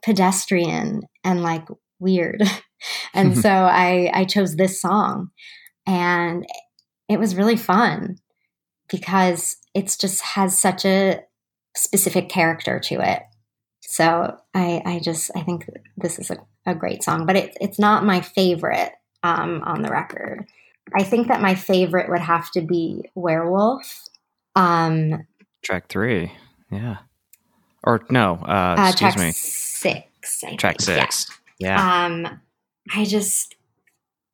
pedestrian 0.02 1.02
and 1.24 1.42
like 1.42 1.66
weird. 1.98 2.42
and 3.14 3.36
so 3.36 3.50
I 3.50 4.10
I 4.14 4.24
chose 4.24 4.54
this 4.54 4.80
song 4.80 5.30
and 5.86 6.46
it 7.08 7.18
was 7.18 7.34
really 7.34 7.56
fun 7.56 8.18
because 8.90 9.56
it's 9.74 9.96
just 9.96 10.22
has 10.22 10.60
such 10.60 10.84
a 10.84 11.22
specific 11.76 12.28
character 12.28 12.78
to 12.80 13.00
it. 13.00 13.22
So 13.80 14.38
I 14.54 14.82
I 14.84 15.00
just 15.00 15.30
I 15.34 15.42
think 15.42 15.68
this 15.96 16.18
is 16.18 16.30
a, 16.30 16.38
a 16.66 16.74
great 16.74 17.02
song, 17.02 17.26
but 17.26 17.36
it, 17.36 17.56
it's 17.60 17.78
not 17.78 18.04
my 18.04 18.20
favorite 18.20 18.92
um, 19.22 19.62
on 19.64 19.82
the 19.82 19.90
record. 19.90 20.46
I 20.94 21.02
think 21.02 21.28
that 21.28 21.42
my 21.42 21.54
favorite 21.54 22.08
would 22.08 22.20
have 22.20 22.50
to 22.52 22.62
be 22.62 23.10
Werewolf. 23.14 24.04
Um, 24.56 25.26
track 25.68 25.88
three, 25.90 26.32
yeah, 26.72 26.96
or 27.84 28.02
no, 28.08 28.38
uh, 28.42 28.76
uh 28.78 28.88
excuse 28.90 29.16
me 29.18 29.32
six. 29.32 30.42
I 30.42 30.56
Track 30.56 30.78
think. 30.80 31.00
six. 31.00 31.30
Yeah. 31.58 31.76
yeah. 31.76 32.06
Um, 32.06 32.40
I 32.94 33.04
just 33.04 33.54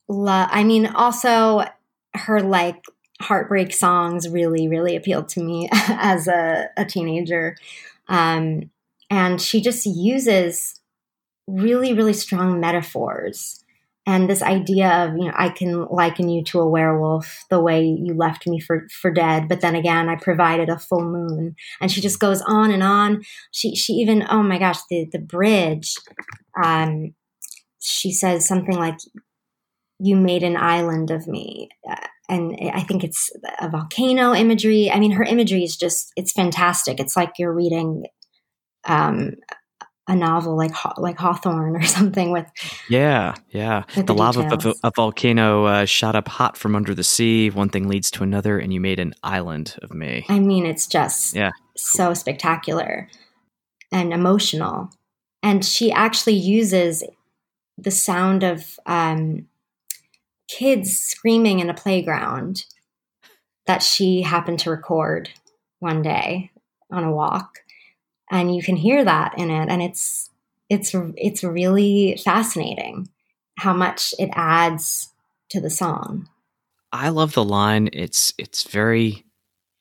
love. 0.08 0.48
I 0.52 0.62
mean, 0.62 0.86
also 0.86 1.64
her 2.14 2.40
like 2.40 2.84
heartbreak 3.20 3.72
songs 3.72 4.28
really, 4.28 4.68
really 4.68 4.94
appealed 4.94 5.28
to 5.30 5.42
me 5.42 5.68
as 5.72 6.28
a, 6.28 6.68
a 6.76 6.84
teenager. 6.84 7.56
Um, 8.08 8.70
and 9.10 9.40
she 9.40 9.60
just 9.60 9.86
uses 9.86 10.80
really, 11.48 11.94
really 11.94 12.12
strong 12.12 12.60
metaphors 12.60 13.63
and 14.06 14.28
this 14.28 14.42
idea 14.42 14.88
of 15.04 15.16
you 15.16 15.24
know 15.24 15.34
i 15.34 15.48
can 15.48 15.86
liken 15.86 16.28
you 16.28 16.42
to 16.44 16.60
a 16.60 16.68
werewolf 16.68 17.44
the 17.50 17.60
way 17.60 17.82
you 17.84 18.14
left 18.14 18.46
me 18.46 18.60
for 18.60 18.86
for 19.00 19.10
dead 19.10 19.48
but 19.48 19.60
then 19.60 19.74
again 19.74 20.08
i 20.08 20.16
provided 20.16 20.68
a 20.68 20.78
full 20.78 21.04
moon. 21.04 21.54
And 21.80 21.90
she 21.90 22.00
just 22.00 22.20
goes 22.20 22.42
on 22.42 22.70
and 22.70 22.82
on. 22.82 23.22
She 23.52 23.74
she 23.74 23.94
even 23.94 24.24
oh 24.28 24.42
my 24.42 24.58
gosh 24.58 24.78
the 24.90 25.06
the 25.10 25.18
bridge 25.18 25.94
um 26.62 27.14
she 27.80 28.12
says 28.12 28.46
something 28.46 28.76
like 28.76 28.96
you 29.98 30.16
made 30.16 30.42
an 30.42 30.56
island 30.56 31.10
of 31.10 31.26
me. 31.26 31.68
Uh, 31.88 31.96
and 32.28 32.56
i 32.72 32.80
think 32.80 33.04
it's 33.04 33.30
a 33.60 33.68
volcano 33.68 34.34
imagery. 34.34 34.90
I 34.90 34.98
mean 34.98 35.12
her 35.12 35.24
imagery 35.24 35.64
is 35.64 35.76
just 35.76 36.12
it's 36.16 36.32
fantastic. 36.32 37.00
It's 37.00 37.16
like 37.16 37.32
you're 37.38 37.52
reading 37.52 38.04
um 38.86 39.32
a 40.06 40.14
novel 40.14 40.56
like 40.56 40.72
like 40.98 41.18
Hawthorne 41.18 41.76
or 41.76 41.82
something 41.86 42.30
with 42.30 42.50
yeah 42.88 43.34
yeah. 43.50 43.84
with 43.96 44.06
the, 44.06 44.12
the 44.12 44.14
lava 44.14 44.52
of 44.52 44.66
a, 44.66 44.74
a 44.84 44.90
volcano 44.94 45.64
uh, 45.64 45.84
shot 45.84 46.14
up 46.14 46.28
hot 46.28 46.56
from 46.56 46.76
under 46.76 46.94
the 46.94 47.04
sea. 47.04 47.50
One 47.50 47.68
thing 47.68 47.88
leads 47.88 48.10
to 48.12 48.22
another 48.22 48.58
and 48.58 48.72
you 48.72 48.80
made 48.80 49.00
an 49.00 49.14
island 49.22 49.76
of 49.82 49.92
me. 49.92 50.26
I 50.28 50.38
mean 50.38 50.66
it's 50.66 50.86
just 50.86 51.34
yeah. 51.34 51.52
so 51.76 52.14
spectacular 52.14 53.08
and 53.92 54.12
emotional. 54.12 54.90
And 55.42 55.64
she 55.64 55.92
actually 55.92 56.34
uses 56.34 57.04
the 57.76 57.90
sound 57.90 58.42
of 58.42 58.78
um, 58.86 59.46
kids 60.48 60.98
screaming 60.98 61.60
in 61.60 61.70
a 61.70 61.74
playground 61.74 62.64
that 63.66 63.82
she 63.82 64.22
happened 64.22 64.58
to 64.60 64.70
record 64.70 65.30
one 65.80 66.02
day 66.02 66.50
on 66.90 67.04
a 67.04 67.12
walk 67.12 67.60
and 68.30 68.54
you 68.54 68.62
can 68.62 68.76
hear 68.76 69.04
that 69.04 69.38
in 69.38 69.50
it 69.50 69.68
and 69.68 69.82
it's 69.82 70.30
it's 70.70 70.94
it's 71.16 71.44
really 71.44 72.20
fascinating 72.24 73.08
how 73.58 73.72
much 73.72 74.14
it 74.18 74.30
adds 74.34 75.12
to 75.50 75.60
the 75.60 75.70
song. 75.70 76.28
I 76.92 77.08
love 77.10 77.34
the 77.34 77.44
line 77.44 77.90
it's 77.92 78.32
it's 78.38 78.64
very 78.64 79.24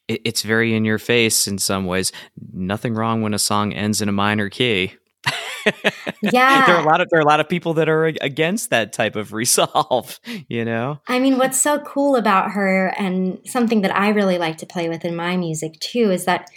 it's 0.07 0.41
very 0.41 0.75
in 0.75 0.83
your 0.83 0.99
face 0.99 1.47
in 1.47 1.57
some 1.57 1.85
ways. 1.85 2.11
Nothing 2.51 2.93
wrong 2.93 3.21
when 3.21 3.33
a 3.33 3.39
song 3.39 3.73
ends 3.73 4.01
in 4.01 4.09
a 4.09 4.13
minor 4.13 4.49
key. 4.49 4.93
Yeah. 6.21 6.65
There 6.65 6.75
are 6.75 6.81
a 6.81 6.85
lot 6.85 7.01
of 7.01 7.09
there 7.09 7.19
are 7.19 7.21
a 7.21 7.25
lot 7.25 7.39
of 7.39 7.49
people 7.49 7.73
that 7.75 7.89
are 7.89 8.05
against 8.05 8.69
that 8.69 8.93
type 8.93 9.15
of 9.15 9.33
resolve 9.33 10.19
you 10.47 10.65
know? 10.65 10.99
I 11.07 11.19
mean 11.19 11.37
what's 11.37 11.61
so 11.61 11.79
cool 11.79 12.15
about 12.15 12.51
her 12.51 12.93
and 12.97 13.39
something 13.45 13.81
that 13.81 13.95
i 13.95 14.09
really 14.09 14.37
like 14.37 14.57
to 14.57 14.65
play 14.65 14.89
with 14.89 15.05
in 15.05 15.15
my 15.15 15.37
music 15.37 15.79
too 15.79 16.11
is 16.11 16.25
that 16.25 16.49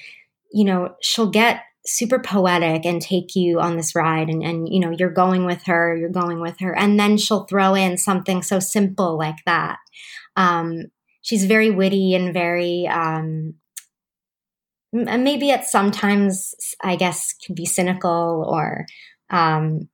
you 0.53 0.65
know 0.65 0.95
she'll 1.01 1.31
get 1.31 1.63
super 1.87 2.19
poetic 2.19 2.85
and 2.85 3.01
take 3.01 3.37
you 3.37 3.61
on 3.61 3.77
this 3.77 3.95
ride 3.95 4.29
and, 4.29 4.43
and 4.43 4.69
you 4.69 4.81
know 4.81 4.91
you're 4.91 5.11
going 5.11 5.45
with 5.45 5.63
her 5.65 5.97
you're 5.97 6.09
going 6.09 6.41
with 6.41 6.59
her. 6.61 6.77
And 6.77 6.99
then 6.99 7.17
she'll 7.17 7.45
throw 7.45 7.75
in 7.75 7.97
something 7.97 8.43
so 8.43 8.59
simple 8.59 9.17
like 9.17 9.45
that. 9.47 9.79
Um, 10.37 10.87
she's 11.23 11.45
very 11.45 11.71
witty 11.71 12.15
and 12.15 12.33
very 12.33 12.87
um, 12.87 13.55
maybe 14.93 15.51
at 15.51 15.65
sometimes 15.65 16.55
i 16.83 16.97
guess 16.97 17.35
can 17.35 17.55
be 17.55 17.67
cynical 17.67 18.45
or 18.49 18.87
um, 19.31 19.89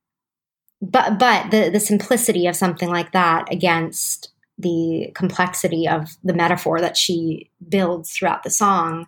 but 0.81 1.17
but 1.17 1.49
the 1.51 1.69
the 1.69 1.79
simplicity 1.79 2.47
of 2.47 2.55
something 2.55 2.89
like 2.89 3.11
that 3.11 3.51
against 3.51 4.31
the 4.57 5.11
complexity 5.15 5.87
of 5.87 6.15
the 6.23 6.33
metaphor 6.33 6.79
that 6.79 6.95
she 6.95 7.49
builds 7.67 8.11
throughout 8.11 8.43
the 8.43 8.49
song 8.49 9.07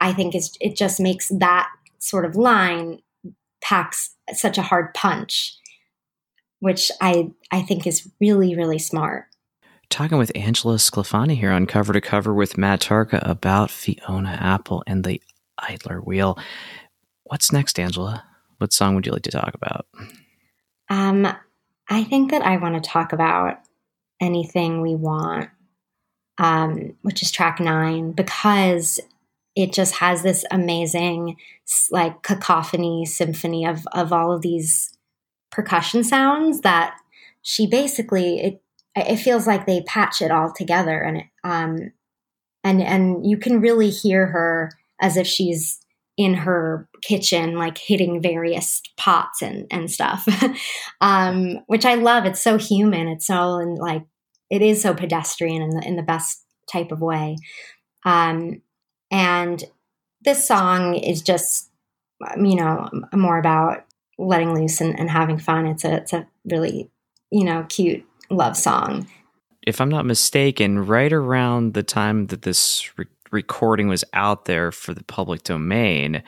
i 0.00 0.12
think 0.12 0.34
is 0.34 0.56
it 0.60 0.76
just 0.76 1.00
makes 1.00 1.28
that 1.28 1.68
sort 2.04 2.24
of 2.24 2.36
line 2.36 3.00
packs 3.62 4.10
such 4.32 4.58
a 4.58 4.62
hard 4.62 4.92
punch, 4.94 5.56
which 6.60 6.90
I 7.00 7.30
I 7.50 7.62
think 7.62 7.86
is 7.86 8.10
really 8.20 8.54
really 8.54 8.78
smart. 8.78 9.26
Talking 9.90 10.18
with 10.18 10.32
Angela 10.34 10.76
Sclafani 10.76 11.36
here 11.36 11.50
on 11.50 11.66
Cover 11.66 11.92
to 11.92 12.00
Cover 12.00 12.34
with 12.34 12.58
Matt 12.58 12.80
Tarka 12.80 13.20
about 13.28 13.70
Fiona 13.70 14.38
Apple 14.40 14.82
and 14.86 15.04
the 15.04 15.22
Idler 15.58 16.00
Wheel. 16.00 16.38
What's 17.24 17.52
next, 17.52 17.78
Angela? 17.78 18.24
What 18.58 18.72
song 18.72 18.94
would 18.94 19.06
you 19.06 19.12
like 19.12 19.22
to 19.22 19.30
talk 19.30 19.52
about? 19.54 19.86
Um, 20.88 21.26
I 21.88 22.04
think 22.04 22.30
that 22.30 22.42
I 22.42 22.56
want 22.56 22.82
to 22.82 22.90
talk 22.90 23.12
about 23.12 23.58
anything 24.20 24.80
we 24.80 24.94
want, 24.94 25.50
um, 26.38 26.96
which 27.02 27.22
is 27.22 27.30
track 27.30 27.60
nine, 27.60 28.12
because 28.12 29.00
it 29.56 29.72
just 29.72 29.96
has 29.96 30.22
this 30.22 30.44
amazing 30.50 31.36
like 31.90 32.22
cacophony 32.22 33.04
symphony 33.06 33.66
of 33.66 33.86
of 33.92 34.12
all 34.12 34.32
of 34.32 34.42
these 34.42 34.96
percussion 35.50 36.02
sounds 36.02 36.60
that 36.62 36.96
she 37.42 37.66
basically 37.66 38.40
it 38.40 38.62
it 38.96 39.16
feels 39.16 39.46
like 39.46 39.66
they 39.66 39.82
patch 39.82 40.22
it 40.22 40.30
all 40.30 40.52
together 40.52 41.00
and 41.00 41.18
it, 41.18 41.26
um 41.44 41.92
and 42.62 42.82
and 42.82 43.26
you 43.26 43.36
can 43.36 43.60
really 43.60 43.90
hear 43.90 44.26
her 44.26 44.70
as 45.00 45.16
if 45.16 45.26
she's 45.26 45.80
in 46.16 46.34
her 46.34 46.88
kitchen, 47.02 47.56
like 47.56 47.78
hitting 47.78 48.22
various 48.22 48.80
pots 48.96 49.42
and, 49.42 49.66
and 49.70 49.90
stuff, 49.90 50.26
um, 51.00 51.58
which 51.66 51.84
I 51.84 51.96
love. 51.96 52.24
It's 52.24 52.42
so 52.42 52.56
human. 52.56 53.08
It's 53.08 53.26
so 53.26 53.56
like, 53.56 54.04
it 54.50 54.62
is 54.62 54.80
so 54.80 54.94
pedestrian 54.94 55.62
in 55.62 55.70
the, 55.70 55.86
in 55.86 55.96
the 55.96 56.02
best 56.02 56.44
type 56.70 56.92
of 56.92 57.00
way. 57.00 57.36
Um, 58.04 58.62
and 59.10 59.62
this 60.22 60.46
song 60.46 60.94
is 60.94 61.22
just, 61.22 61.70
you 62.36 62.56
know, 62.56 62.88
more 63.12 63.38
about 63.38 63.84
letting 64.18 64.54
loose 64.54 64.80
and, 64.80 64.98
and 64.98 65.10
having 65.10 65.38
fun. 65.38 65.66
It's 65.66 65.84
a, 65.84 65.94
it's 65.96 66.12
a 66.12 66.26
really, 66.44 66.90
you 67.30 67.44
know, 67.44 67.66
cute 67.68 68.04
love 68.30 68.56
song. 68.56 69.06
If 69.66 69.80
I'm 69.80 69.88
not 69.88 70.06
mistaken, 70.06 70.86
right 70.86 71.12
around 71.12 71.74
the 71.74 71.82
time 71.82 72.26
that 72.26 72.42
this 72.42 72.90
re- 72.98 73.06
recording 73.30 73.88
was 73.88 74.04
out 74.12 74.44
there 74.44 74.70
for 74.72 74.94
the 74.94 75.04
public 75.04 75.42
domain, 75.42 76.22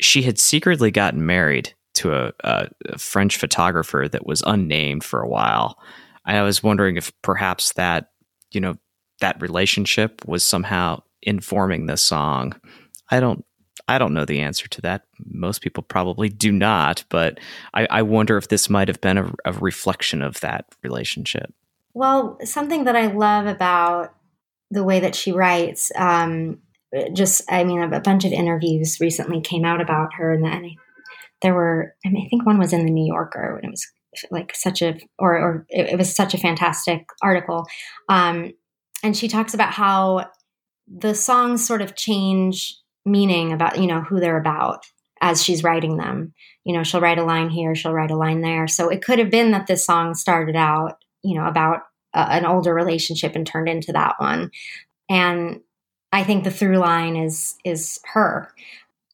she 0.00 0.22
had 0.22 0.38
secretly 0.38 0.90
gotten 0.90 1.24
married 1.26 1.72
to 1.94 2.14
a, 2.14 2.32
a, 2.44 2.68
a 2.86 2.98
French 2.98 3.36
photographer 3.36 4.06
that 4.10 4.26
was 4.26 4.42
unnamed 4.46 5.02
for 5.02 5.20
a 5.20 5.28
while. 5.28 5.78
I 6.24 6.42
was 6.42 6.62
wondering 6.62 6.96
if 6.96 7.10
perhaps 7.22 7.72
that, 7.72 8.10
you 8.52 8.60
know, 8.60 8.76
that 9.20 9.40
relationship 9.40 10.26
was 10.26 10.44
somehow 10.44 11.02
informing 11.22 11.86
the 11.86 11.96
song. 11.96 12.54
I 13.10 13.20
don't 13.20 13.44
I 13.88 13.96
don't 13.98 14.12
know 14.12 14.26
the 14.26 14.40
answer 14.40 14.68
to 14.68 14.80
that. 14.82 15.04
Most 15.24 15.62
people 15.62 15.82
probably 15.82 16.28
do 16.28 16.52
not, 16.52 17.04
but 17.08 17.40
I, 17.72 17.86
I 17.90 18.02
wonder 18.02 18.36
if 18.36 18.48
this 18.48 18.68
might 18.68 18.88
have 18.88 19.00
been 19.00 19.16
a, 19.16 19.32
a, 19.46 19.52
reflection 19.52 20.20
of 20.20 20.40
that 20.40 20.66
relationship. 20.82 21.54
Well, 21.94 22.38
something 22.44 22.84
that 22.84 22.96
I 22.96 23.06
love 23.06 23.46
about 23.46 24.14
the 24.70 24.84
way 24.84 25.00
that 25.00 25.14
she 25.14 25.32
writes, 25.32 25.90
um, 25.96 26.58
just 27.14 27.50
I 27.50 27.64
mean, 27.64 27.80
a, 27.80 28.00
bunch 28.00 28.26
of 28.26 28.32
interviews 28.32 28.98
recently 29.00 29.40
came 29.40 29.64
out 29.64 29.80
about 29.80 30.12
her, 30.14 30.32
and 30.32 30.44
then 30.44 30.74
there 31.40 31.54
were, 31.54 31.94
I 32.04 32.10
mean, 32.10 32.26
I 32.26 32.28
think 32.28 32.44
one 32.44 32.58
was 32.58 32.74
in 32.74 32.84
the 32.84 32.92
New 32.92 33.06
Yorker, 33.06 33.56
and 33.56 33.64
it 33.64 33.70
was 33.70 33.86
like 34.30 34.54
such 34.54 34.82
a, 34.82 34.98
or, 35.18 35.38
or 35.38 35.66
it, 35.70 35.92
it 35.92 35.98
was 35.98 36.14
such 36.14 36.34
a 36.34 36.38
fantastic 36.38 37.06
article. 37.22 37.66
Um, 38.08 38.52
and 39.02 39.16
she 39.16 39.28
talks 39.28 39.54
about 39.54 39.72
how 39.72 40.26
the 40.90 41.14
songs 41.14 41.66
sort 41.66 41.82
of 41.82 41.96
change 41.96 42.76
meaning 43.04 43.52
about 43.52 43.78
you 43.78 43.86
know 43.86 44.00
who 44.00 44.20
they're 44.20 44.40
about 44.40 44.86
as 45.20 45.42
she's 45.42 45.64
writing 45.64 45.96
them. 45.96 46.34
You 46.64 46.74
know 46.74 46.82
she'll 46.82 47.00
write 47.00 47.18
a 47.18 47.24
line 47.24 47.50
here 47.50 47.74
she'll 47.74 47.92
write 47.92 48.10
a 48.10 48.16
line 48.16 48.40
there. 48.40 48.68
So 48.68 48.88
it 48.88 49.02
could 49.02 49.18
have 49.18 49.30
been 49.30 49.50
that 49.52 49.66
this 49.66 49.84
song 49.84 50.14
started 50.14 50.56
out 50.56 50.98
you 51.22 51.38
know 51.38 51.46
about 51.46 51.82
a, 52.14 52.20
an 52.32 52.46
older 52.46 52.74
relationship 52.74 53.34
and 53.34 53.46
turned 53.46 53.68
into 53.68 53.92
that 53.92 54.14
one. 54.18 54.50
And 55.08 55.60
i 56.12 56.24
think 56.24 56.44
the 56.44 56.50
through 56.50 56.78
line 56.78 57.16
is 57.16 57.56
is 57.64 58.00
her 58.12 58.52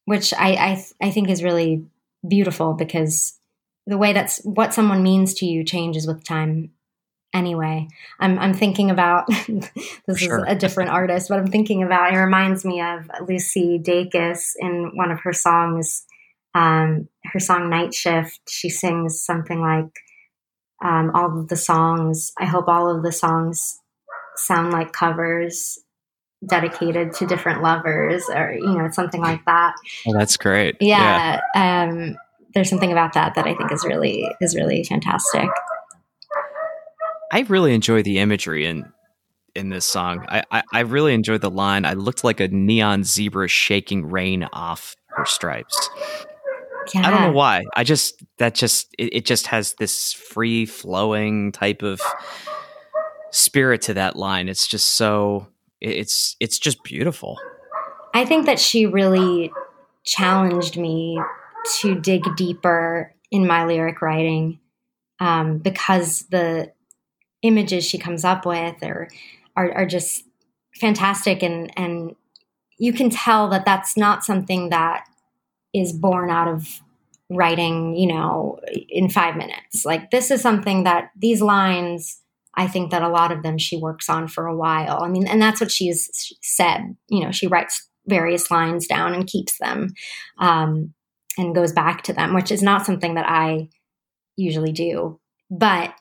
which 0.05 0.33
i 0.35 0.53
i, 0.53 0.85
I 1.01 1.11
think 1.11 1.29
is 1.29 1.43
really 1.43 1.85
beautiful 2.27 2.75
because 2.75 3.39
the 3.87 3.99
way 3.99 4.13
that's 4.13 4.39
what 4.45 4.75
someone 4.75 5.03
means 5.03 5.35
to 5.35 5.47
you 5.47 5.65
changes 5.65 6.07
with 6.07 6.25
time 6.25 6.71
anyway. 7.35 7.89
I'm, 8.21 8.39
I'm 8.39 8.55
thinking 8.55 8.91
about 8.91 9.27
this 10.07 10.19
sure. 10.19 10.39
is 10.39 10.45
a 10.47 10.55
different 10.55 10.91
artist, 10.91 11.29
but 11.29 11.39
I'm 11.39 11.49
thinking 11.49 11.83
about 11.83 12.15
it 12.15 12.17
reminds 12.17 12.65
me 12.65 12.81
of 12.81 13.11
Lucy 13.29 13.79
Dacus 13.79 14.53
in 14.59 14.93
one 14.95 15.11
of 15.11 15.21
her 15.21 15.33
songs, 15.33 16.07
um, 16.55 17.09
her 17.25 17.41
song 17.41 17.69
Night 17.69 17.93
Shift. 17.93 18.41
She 18.49 18.71
sings 18.71 19.21
something 19.21 19.61
like 19.61 19.93
um, 20.83 21.11
all 21.15 21.41
of 21.41 21.49
the 21.49 21.57
songs. 21.57 22.33
I 22.39 22.47
hope 22.47 22.69
all 22.69 22.95
of 22.95 23.03
the 23.03 23.13
songs 23.13 23.79
sound 24.37 24.73
like 24.73 24.93
covers 24.93 25.79
dedicated 26.47 27.13
to 27.15 27.27
different 27.27 27.63
lovers 27.63 28.29
or 28.29 28.53
you 28.53 28.77
know 28.77 28.91
something 28.91 29.23
like 29.23 29.43
that 29.47 29.73
oh 30.07 30.13
that's 30.13 30.37
great 30.37 30.77
yeah, 30.79 31.41
yeah. 31.55 31.85
Um, 31.89 32.17
there's 32.55 32.69
something 32.69 32.93
about 32.93 33.15
that 33.15 33.35
that 33.35 33.47
i 33.47 33.55
think 33.55 33.73
is 33.73 33.83
really 33.85 34.29
is 34.43 34.55
really 34.55 34.85
fantastic 34.85 35.49
I 37.33 37.41
really 37.43 37.75
enjoy 37.75 38.03
the 38.03 38.19
imagery 38.19 38.67
in 38.67 38.85
in 39.55 39.69
this 39.69 39.85
song. 39.85 40.25
I, 40.29 40.43
I, 40.51 40.63
I 40.73 40.81
really 40.81 41.15
enjoyed 41.15 41.41
the 41.41 41.51
line. 41.51 41.85
I 41.85 41.93
looked 41.95 42.25
like 42.25 42.41
a 42.41 42.49
neon 42.49 43.05
zebra 43.05 43.49
shaking 43.49 44.07
rain 44.11 44.49
off 44.53 44.97
her 45.09 45.25
stripes. 45.25 45.91
Yeah. 46.93 47.07
I 47.07 47.11
don't 47.11 47.21
know 47.23 47.33
why. 47.33 47.65
I 47.75 47.85
just 47.85 48.23
that 48.39 48.55
just 48.55 48.95
it, 48.99 49.15
it 49.15 49.25
just 49.25 49.47
has 49.47 49.75
this 49.75 50.13
free 50.13 50.67
flowing 50.67 51.53
type 51.53 51.83
of 51.83 52.01
spirit 53.31 53.83
to 53.83 53.95
that 53.95 54.17
line. 54.17 54.49
It's 54.49 54.67
just 54.67 54.93
so 54.93 55.49
it's 55.81 56.37
it's 56.41 56.59
just 56.59 56.83
beautiful. 56.83 57.39
I 58.13 58.25
think 58.25 58.47
that 58.47 58.61
she 58.61 58.87
really 58.87 59.53
challenged 60.05 60.77
me 60.77 61.19
to 61.79 61.95
dig 61.95 62.23
deeper 62.37 63.15
in 63.31 63.47
my 63.47 63.65
lyric 63.65 64.03
writing 64.03 64.61
um, 65.21 65.59
because 65.59 66.27
the 66.31 66.73
images 67.45 67.85
she 67.85 67.99
comes 67.99 68.25
up 68.25 68.45
with 68.45 68.83
are 68.83 69.09
are, 69.57 69.73
are 69.73 69.87
just 69.87 70.25
fantastic. 70.81 71.43
And 71.43 71.73
and 71.79 72.17
you 72.79 72.93
can 72.93 73.11
tell 73.11 73.49
that 73.51 73.65
that's 73.65 73.97
not 73.97 74.25
something 74.25 74.71
that 74.71 75.05
is 75.73 75.93
born 75.93 76.31
out 76.31 76.49
of 76.49 76.81
writing 77.31 77.97
you 77.97 78.09
know 78.09 78.59
in 78.89 79.09
five 79.09 79.37
minutes. 79.37 79.85
Like 79.85 80.11
this 80.11 80.31
is 80.31 80.41
something 80.41 80.85
that 80.85 81.11
these 81.17 81.41
lines 81.41 82.21
i 82.57 82.69
think 82.69 82.93
that 82.93 83.03
a 83.03 83.09
lot 83.09 83.33
of 83.33 83.43
them 83.43 83.59
she 83.59 83.77
works 83.77 84.09
on 84.09 84.27
for 84.29 84.47
a 84.47 84.57
while. 84.57 85.03
I 85.03 85.09
mean 85.09 85.27
and 85.27 85.41
that's 85.41 85.61
what 85.61 85.71
she's 85.71 86.09
said 86.43 86.97
you 87.09 87.25
know 87.25 87.31
she 87.31 87.47
writes 87.47 87.89
various 88.07 88.51
lines 88.51 88.87
down 88.87 89.15
and 89.15 89.27
keeps 89.27 89.59
them 89.59 89.89
um, 90.39 90.93
and 91.39 91.55
goes 91.55 91.73
back 91.73 92.03
to 92.03 92.13
them 92.13 92.35
which 92.35 92.53
is 92.53 92.63
not 92.63 92.85
something 92.85 93.15
that 93.15 93.27
i 93.29 93.69
usually 94.37 94.73
do. 94.73 95.21
But 95.51 95.95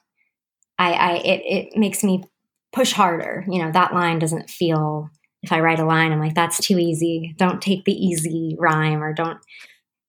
I, 0.77 0.93
I 0.93 1.11
it, 1.17 1.41
it 1.45 1.77
makes 1.77 2.03
me 2.03 2.23
push 2.71 2.91
harder. 2.91 3.45
You 3.49 3.63
know, 3.63 3.71
that 3.71 3.93
line 3.93 4.19
doesn't 4.19 4.49
feel 4.49 5.09
if 5.43 5.51
I 5.51 5.59
write 5.59 5.79
a 5.79 5.85
line, 5.85 6.11
I'm 6.11 6.19
like, 6.19 6.35
that's 6.35 6.57
too 6.57 6.79
easy. 6.79 7.35
Don't 7.37 7.61
take 7.61 7.83
the 7.83 7.93
easy 7.93 8.55
rhyme 8.57 9.03
or 9.03 9.13
don't 9.13 9.39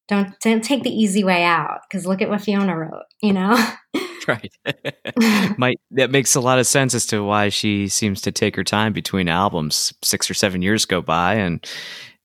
don't 0.07 0.38
don't 0.40 0.62
take 0.62 0.83
the 0.83 0.90
easy 0.90 1.24
way 1.24 1.42
out 1.44 1.81
because 1.88 2.07
look 2.07 2.22
at 2.22 2.29
what 2.29 2.40
Fiona 2.40 2.77
wrote, 2.77 3.05
you 3.22 3.33
know? 3.33 3.57
right. 4.29 4.53
Might 5.59 5.81
that 5.92 6.11
makes 6.11 6.35
a 6.35 6.40
lot 6.40 6.59
of 6.59 6.66
sense 6.66 6.94
as 6.94 7.07
to 7.07 7.22
why 7.22 7.48
she 7.48 7.88
seems 7.88 8.20
to 8.22 8.33
take 8.33 8.55
her 8.57 8.64
time 8.64 8.92
between 8.92 9.29
albums. 9.29 9.92
Six 10.03 10.31
or 10.31 10.35
seven 10.35 10.62
years 10.62 10.85
go 10.85 11.03
by 11.03 11.35
and 11.35 11.66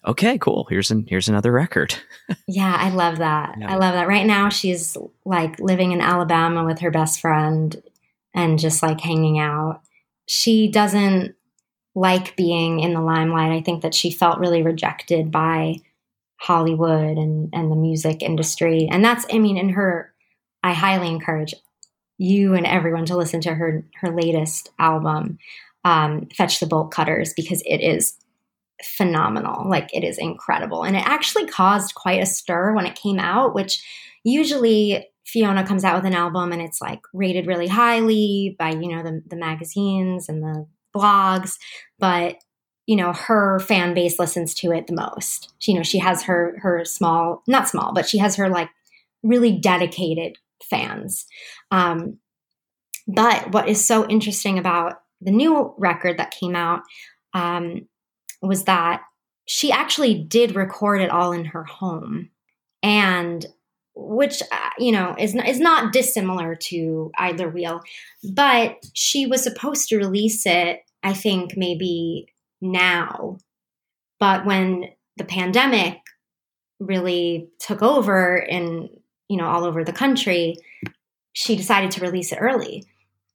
okay, 0.06 0.38
cool. 0.38 0.68
Here's 0.70 0.92
an 0.92 1.06
here's 1.08 1.30
another 1.30 1.52
record. 1.52 1.96
yeah, 2.48 2.76
I 2.78 2.90
love 2.90 3.18
that. 3.20 3.56
Yeah. 3.58 3.72
I 3.72 3.76
love 3.78 3.94
that. 3.94 4.08
Right 4.08 4.26
now 4.26 4.50
she's 4.50 4.98
like 5.26 5.60
living 5.60 5.94
in 5.94 6.02
Alabama 6.02 6.66
with 6.66 6.80
her 6.80 6.92
best 6.92 7.22
friend 7.22 7.82
and 8.34 8.60
just 8.60 8.84
like 8.84 9.02
hanging 9.02 9.40
out. 9.40 9.82
She 10.26 10.70
doesn't 10.70 11.36
like 11.96 12.36
being 12.36 12.80
in 12.80 12.94
the 12.94 13.02
limelight. 13.02 13.52
I 13.52 13.62
think 13.62 13.82
that 13.82 13.96
she 13.96 14.12
felt 14.12 14.40
really 14.40 14.62
rejected 14.62 15.32
by 15.32 15.78
Hollywood 16.38 17.18
and, 17.18 17.50
and 17.52 17.72
the 17.72 17.76
music 17.76 18.22
industry. 18.22 18.88
And 18.90 19.04
that's, 19.04 19.26
I 19.32 19.40
mean, 19.40 19.58
in 19.58 19.70
her, 19.70 20.14
I 20.64 20.74
highly 20.74 21.08
encourage 21.10 21.54
you 22.18 22.54
and 22.54 22.66
everyone 22.66 23.06
to 23.06 23.18
listen 23.18 23.42
to 23.42 23.54
her 23.54 23.86
her 24.02 24.12
latest 24.12 24.70
album, 24.78 25.40
um, 25.84 26.28
Fetch 26.36 26.60
the 26.60 26.68
Bolt 26.68 26.92
Cutters, 26.92 27.34
because 27.34 27.64
it 27.66 27.78
is 27.78 28.16
phenomenal. 28.84 29.70
Like 29.70 29.90
it 29.94 30.04
is 30.04 30.18
incredible. 30.18 30.84
And 30.84 30.96
it 30.96 31.06
actually 31.06 31.48
caused 31.48 31.96
quite 31.96 32.22
a 32.22 32.26
stir 32.26 32.74
when 32.74 32.86
it 32.86 32.96
came 32.96 33.20
out, 33.20 33.56
which 33.56 33.84
usually 34.24 35.08
Fiona 35.30 35.66
comes 35.66 35.84
out 35.84 35.96
with 35.96 36.06
an 36.06 36.16
album 36.18 36.52
and 36.52 36.62
it's 36.62 36.82
like 36.82 37.02
rated 37.14 37.48
really 37.48 37.68
highly 37.68 38.56
by, 38.58 38.72
you 38.72 38.96
know, 38.96 39.04
the, 39.04 39.22
the 39.28 39.36
magazines 39.36 40.28
and 40.28 40.42
the 40.44 40.66
blogs, 40.96 41.58
but 42.00 42.38
you 42.88 42.96
know, 42.96 43.14
her 43.14 43.60
fan 43.60 43.94
base 43.94 44.18
listens 44.18 44.56
to 44.56 44.72
it 44.72 44.88
the 44.88 44.96
most. 44.96 45.54
You 45.62 45.76
know, 45.76 45.84
she 45.84 46.00
has 46.00 46.24
her 46.24 46.58
her 46.64 46.84
small, 46.86 47.44
not 47.48 47.70
small, 47.70 47.94
but 47.94 48.10
she 48.10 48.18
has 48.18 48.36
her 48.38 48.50
like 48.50 48.70
really 49.22 49.52
dedicated 49.52 50.38
fans. 50.68 51.28
Um, 51.70 52.18
but 53.08 53.52
what 53.52 53.70
is 53.70 53.86
so 53.86 54.08
interesting 54.08 54.58
about 54.58 55.02
the 55.22 55.30
new 55.30 55.74
record 55.78 56.18
that 56.18 56.32
came 56.32 56.56
out 56.56 56.82
um, 57.36 57.88
was 58.42 58.64
that 58.64 59.04
she 59.46 59.72
actually 59.72 60.16
did 60.16 60.56
record 60.56 61.02
it 61.02 61.12
all 61.12 61.32
in 61.32 61.46
her 61.46 61.64
home. 61.64 62.30
And 62.82 63.46
which 64.02 64.42
uh, 64.42 64.70
you 64.78 64.92
know 64.92 65.16
is 65.18 65.36
not, 65.36 65.48
is 65.48 65.60
not 65.60 65.94
dissimilar 65.94 66.56
to 66.56 67.12
Idler 67.18 67.50
Wheel, 67.50 67.82
but 68.34 68.78
she 68.94 69.26
was 69.26 69.44
supposed 69.44 69.90
to 69.90 69.98
release 69.98 70.46
it. 70.46 70.82
I 71.04 71.14
think 71.14 71.56
maybe 71.56 72.28
now, 72.62 73.38
but 74.20 74.46
when 74.46 74.86
the 75.18 75.24
pandemic 75.24 76.00
really 76.80 77.50
took 77.60 77.82
over 77.82 78.38
in 78.38 78.90
you 79.28 79.38
know 79.38 79.48
all 79.48 79.66
over 79.66 79.84
the 79.84 79.94
country, 79.94 80.56
she 81.34 81.56
decided 81.56 81.92
to 81.92 82.02
release 82.02 82.32
it 82.32 82.40
early, 82.40 82.86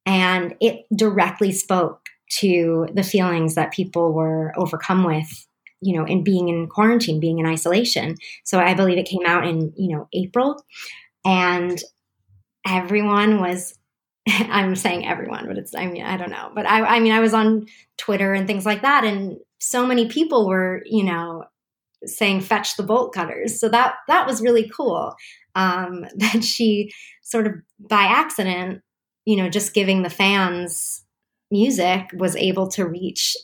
and 0.06 0.54
it 0.60 0.86
directly 0.94 1.52
spoke 1.52 2.06
to 2.38 2.88
the 2.94 3.02
feelings 3.02 3.54
that 3.54 3.72
people 3.72 4.12
were 4.12 4.52
overcome 4.56 5.04
with 5.04 5.46
you 5.80 5.96
know, 5.96 6.04
in 6.04 6.24
being 6.24 6.48
in 6.48 6.66
quarantine, 6.66 7.20
being 7.20 7.38
in 7.38 7.46
isolation. 7.46 8.16
So 8.44 8.58
I 8.58 8.74
believe 8.74 8.98
it 8.98 9.08
came 9.08 9.26
out 9.26 9.46
in, 9.46 9.72
you 9.76 9.94
know, 9.94 10.08
April. 10.12 10.64
And 11.24 11.80
everyone 12.66 13.40
was 13.40 13.78
I'm 14.28 14.74
saying 14.74 15.06
everyone, 15.06 15.46
but 15.46 15.58
it's 15.58 15.74
I 15.74 15.86
mean, 15.86 16.04
I 16.04 16.16
don't 16.16 16.30
know. 16.30 16.50
But 16.54 16.66
I 16.66 16.96
I 16.96 17.00
mean 17.00 17.12
I 17.12 17.20
was 17.20 17.34
on 17.34 17.66
Twitter 17.98 18.32
and 18.32 18.46
things 18.46 18.66
like 18.66 18.82
that 18.82 19.04
and 19.04 19.36
so 19.60 19.86
many 19.86 20.08
people 20.08 20.46
were, 20.46 20.82
you 20.84 21.04
know, 21.04 21.44
saying 22.04 22.42
fetch 22.42 22.76
the 22.76 22.82
bolt 22.82 23.14
cutters. 23.14 23.58
So 23.58 23.68
that 23.70 23.94
that 24.08 24.26
was 24.26 24.42
really 24.42 24.68
cool. 24.68 25.14
Um, 25.54 26.04
that 26.16 26.44
she 26.44 26.92
sort 27.22 27.46
of 27.46 27.54
by 27.78 28.02
accident, 28.02 28.82
you 29.24 29.36
know, 29.36 29.48
just 29.48 29.74
giving 29.74 30.02
the 30.02 30.10
fans 30.10 31.02
music 31.50 32.10
was 32.14 32.36
able 32.36 32.68
to 32.68 32.86
reach 32.86 33.36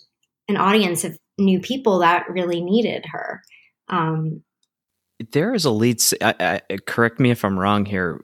an 0.49 0.57
audience 0.57 1.05
of 1.05 1.17
new 1.41 1.61
people 1.61 1.99
that 2.01 2.29
really 2.31 2.61
needed 2.61 3.05
her. 3.13 3.43
Um, 3.89 4.43
there 5.33 5.55
is 5.55 5.65
a 5.65 5.71
lead. 5.71 6.01
I, 6.23 6.61
I, 6.71 6.77
correct 6.87 7.21
me 7.21 7.31
if 7.31 7.45
I'm 7.45 7.59
wrong 7.59 7.85
here. 7.85 8.23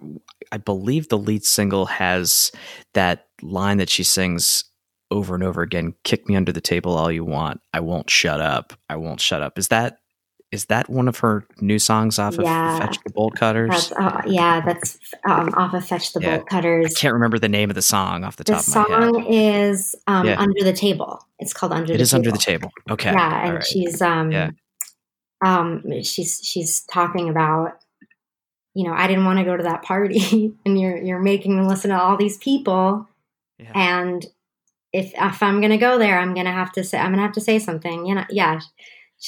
I 0.52 0.58
believe 0.58 1.08
the 1.08 1.18
lead 1.18 1.44
single 1.44 1.86
has 1.86 2.52
that 2.94 3.26
line 3.42 3.78
that 3.78 3.90
she 3.90 4.02
sings 4.02 4.64
over 5.10 5.34
and 5.34 5.44
over 5.44 5.62
again. 5.62 5.94
Kick 6.04 6.28
me 6.28 6.36
under 6.36 6.52
the 6.52 6.60
table 6.60 6.96
all 6.96 7.12
you 7.12 7.24
want. 7.24 7.60
I 7.72 7.80
won't 7.80 8.10
shut 8.10 8.40
up. 8.40 8.72
I 8.88 8.96
won't 8.96 9.20
shut 9.20 9.42
up. 9.42 9.58
Is 9.58 9.68
that 9.68 9.98
is 10.52 10.66
that 10.66 10.88
one 10.88 11.08
of 11.08 11.18
her 11.18 11.44
new 11.60 11.78
songs 11.78 12.18
off 12.18 12.36
yeah. 12.38 12.76
of 12.76 12.82
Fetch 12.82 12.98
the 13.04 13.10
Bolt 13.10 13.34
Cutters? 13.34 13.70
That's, 13.70 13.92
uh, 13.92 14.22
yeah, 14.26 14.60
that's 14.60 14.98
um, 15.28 15.52
off 15.54 15.74
of 15.74 15.84
Fetch 15.84 16.12
the 16.12 16.20
yeah. 16.20 16.36
Bolt 16.36 16.48
Cutters. 16.48 16.94
I 16.96 17.00
can't 17.00 17.14
remember 17.14 17.38
the 17.38 17.48
name 17.48 17.68
of 17.68 17.74
the 17.74 17.82
song 17.82 18.22
off 18.22 18.36
the, 18.36 18.44
the 18.44 18.52
top 18.52 18.62
of 18.62 18.74
my 18.74 18.80
head. 18.80 18.88
The 18.88 19.12
song 19.12 19.26
is 19.26 19.96
um, 20.06 20.26
yeah. 20.26 20.38
Under 20.38 20.62
the 20.62 20.72
Table. 20.72 21.20
It's 21.40 21.52
called 21.52 21.72
Under 21.72 21.92
it 21.92 21.96
the 21.96 22.02
is 22.02 22.10
Table. 22.10 22.20
Under 22.20 22.30
the 22.30 22.38
Table. 22.38 22.70
Okay. 22.90 23.12
Yeah, 23.12 23.44
and 23.44 23.54
right. 23.54 23.66
she's 23.66 24.00
um, 24.00 24.30
yeah. 24.30 24.50
um, 25.44 25.82
she's 26.02 26.40
she's 26.42 26.82
talking 26.82 27.28
about 27.28 27.78
you 28.74 28.84
know 28.84 28.92
I 28.92 29.08
didn't 29.08 29.24
want 29.24 29.40
to 29.40 29.44
go 29.44 29.56
to 29.56 29.64
that 29.64 29.82
party, 29.82 30.54
and 30.64 30.80
you're 30.80 30.96
you're 30.96 31.22
making 31.22 31.58
me 31.58 31.66
listen 31.66 31.90
to 31.90 32.00
all 32.00 32.16
these 32.16 32.38
people, 32.38 33.08
yeah. 33.58 33.72
and 33.74 34.24
if 34.92 35.12
if 35.12 35.42
I'm 35.42 35.60
gonna 35.60 35.76
go 35.76 35.98
there, 35.98 36.20
I'm 36.20 36.34
gonna 36.34 36.52
have 36.52 36.70
to 36.72 36.84
say 36.84 36.98
I'm 36.98 37.10
gonna 37.10 37.22
have 37.22 37.32
to 37.32 37.40
say 37.40 37.58
something. 37.58 38.06
You 38.06 38.14
know, 38.14 38.24
yeah 38.30 38.60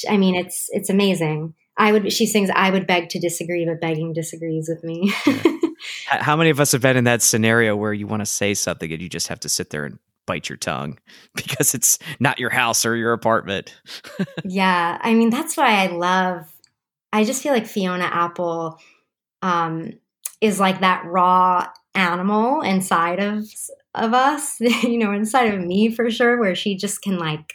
I 0.08 0.16
mean, 0.16 0.34
it's 0.34 0.68
it's 0.70 0.90
amazing. 0.90 1.54
I 1.76 1.92
would. 1.92 2.12
She 2.12 2.26
sings, 2.26 2.50
"I 2.54 2.70
would 2.70 2.87
beg 2.87 3.08
to 3.11 3.20
disagree, 3.20 3.64
but 3.64 3.80
begging 3.80 4.12
disagrees 4.12 4.68
with 4.68 4.82
me." 4.84 5.12
How 6.08 6.37
many 6.37 6.50
of 6.50 6.58
us 6.61 6.72
have 6.72 6.82
been 6.82 6.96
in 6.96 7.04
that 7.04 7.22
scenario 7.22 7.76
where 7.76 7.92
you 7.92 8.06
want 8.06 8.20
to 8.20 8.26
say 8.26 8.54
something 8.54 8.92
and 8.92 9.00
you 9.00 9.08
just 9.08 9.28
have 9.28 9.40
to 9.40 9.48
sit 9.48 9.70
there 9.70 9.84
and 9.84 9.98
bite 10.26 10.48
your 10.48 10.58
tongue 10.58 10.98
because 11.34 11.74
it's 11.74 11.98
not 12.20 12.38
your 12.38 12.50
house 12.50 12.84
or 12.84 12.96
your 12.96 13.12
apartment? 13.12 13.80
yeah, 14.44 14.98
I 15.00 15.14
mean 15.14 15.30
that's 15.30 15.56
why 15.56 15.82
I 15.82 15.87
love. 15.87 16.52
I 17.12 17.24
just 17.24 17.42
feel 17.42 17.52
like 17.52 17.66
Fiona 17.66 18.04
Apple 18.04 18.78
um, 19.40 19.92
is 20.40 20.61
like 20.61 20.80
that 20.80 21.04
raw 21.06 21.68
animal 21.94 22.61
inside 22.61 23.20
of 23.20 23.44
of 23.94 24.14
us, 24.14 24.61
you 24.61 24.98
know, 24.98 25.12
inside 25.12 25.54
of 25.54 25.61
me 25.61 25.90
for 25.90 26.11
sure, 26.11 26.38
where 26.38 26.54
she 26.54 26.76
just 26.76 27.02
can 27.02 27.18
like 27.18 27.54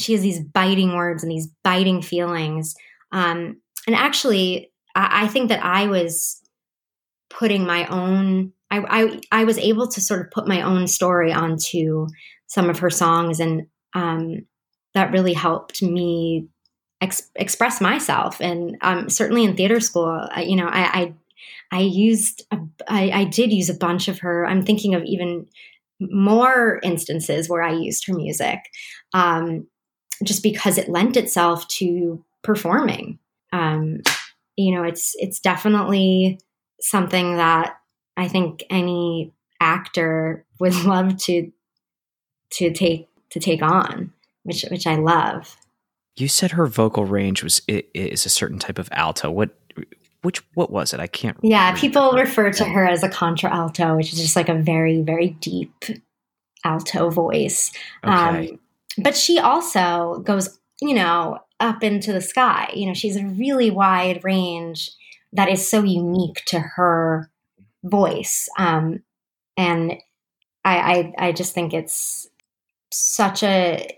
she 0.00 0.12
has 0.12 0.22
these 0.22 0.40
biting 0.40 0.96
words 0.96 1.22
and 1.22 1.30
these 1.30 1.48
biting 1.62 2.02
feelings. 2.02 2.74
Um, 3.12 3.60
and 3.86 3.96
actually, 3.96 4.72
I, 4.94 5.24
I, 5.24 5.28
think 5.28 5.48
that 5.48 5.64
I 5.64 5.86
was 5.86 6.40
putting 7.28 7.66
my 7.66 7.86
own. 7.86 8.52
I, 8.70 8.78
I, 8.88 9.20
I 9.32 9.44
was 9.44 9.58
able 9.58 9.88
to 9.88 10.00
sort 10.00 10.20
of 10.20 10.30
put 10.30 10.46
my 10.46 10.62
own 10.62 10.86
story 10.86 11.32
onto 11.32 12.06
some 12.46 12.70
of 12.70 12.78
her 12.78 12.90
songs, 12.90 13.40
and 13.40 13.66
um, 13.94 14.46
that 14.94 15.12
really 15.12 15.34
helped 15.34 15.82
me 15.82 16.48
ex- 17.00 17.30
express 17.34 17.80
myself. 17.80 18.40
And 18.40 18.76
um, 18.80 19.08
certainly 19.08 19.44
in 19.44 19.56
theater 19.56 19.80
school, 19.80 20.28
you 20.38 20.56
know, 20.56 20.68
I, 20.68 21.00
I 21.00 21.14
I 21.70 21.80
used, 21.80 22.44
a, 22.50 22.58
I, 22.88 23.10
I 23.10 23.24
did 23.24 23.52
use 23.52 23.70
a 23.70 23.74
bunch 23.74 24.08
of 24.08 24.18
her. 24.20 24.46
I'm 24.46 24.64
thinking 24.64 24.94
of 24.94 25.04
even 25.04 25.46
more 26.00 26.80
instances 26.82 27.48
where 27.48 27.62
I 27.62 27.72
used 27.72 28.06
her 28.06 28.14
music. 28.14 28.58
Um, 29.12 29.66
just 30.24 30.42
because 30.42 30.78
it 30.78 30.88
lent 30.88 31.16
itself 31.16 31.66
to 31.68 32.24
performing. 32.42 33.18
Um, 33.52 34.00
you 34.56 34.74
know, 34.74 34.82
it's 34.82 35.14
it's 35.18 35.40
definitely 35.40 36.38
something 36.80 37.36
that 37.36 37.76
I 38.16 38.28
think 38.28 38.64
any 38.70 39.32
actor 39.60 40.44
would 40.58 40.74
love 40.84 41.16
to 41.18 41.50
to 42.52 42.72
take 42.72 43.08
to 43.30 43.40
take 43.40 43.62
on, 43.62 44.12
which 44.42 44.64
which 44.70 44.86
I 44.86 44.96
love. 44.96 45.56
You 46.16 46.28
said 46.28 46.52
her 46.52 46.66
vocal 46.66 47.04
range 47.04 47.42
was 47.42 47.62
is 47.68 48.26
a 48.26 48.30
certain 48.30 48.58
type 48.58 48.78
of 48.78 48.88
alto. 48.92 49.30
What 49.30 49.50
which 50.22 50.42
what 50.54 50.70
was 50.70 50.92
it? 50.92 51.00
I 51.00 51.06
can't. 51.06 51.38
Yeah, 51.42 51.74
people 51.74 52.12
refer 52.12 52.50
to 52.52 52.64
her 52.64 52.86
as 52.86 53.02
a 53.02 53.08
contralto, 53.08 53.96
which 53.96 54.12
is 54.12 54.20
just 54.20 54.36
like 54.36 54.48
a 54.48 54.54
very 54.54 55.00
very 55.00 55.30
deep 55.40 55.72
alto 56.64 57.08
voice. 57.10 57.72
Okay. 58.04 58.50
Um, 58.50 58.58
but 58.98 59.16
she 59.16 59.38
also 59.38 60.22
goes, 60.24 60.58
you 60.80 60.94
know, 60.94 61.38
up 61.58 61.82
into 61.82 62.12
the 62.12 62.20
sky. 62.20 62.70
You 62.74 62.86
know, 62.86 62.94
she's 62.94 63.16
a 63.16 63.26
really 63.26 63.70
wide 63.70 64.24
range 64.24 64.90
that 65.32 65.48
is 65.48 65.68
so 65.68 65.82
unique 65.82 66.42
to 66.46 66.58
her 66.58 67.30
voice. 67.84 68.48
Um, 68.58 69.02
and 69.56 69.92
I, 70.64 71.12
I, 71.18 71.28
I 71.28 71.32
just 71.32 71.54
think 71.54 71.72
it's 71.72 72.28
such 72.90 73.42
a 73.42 73.88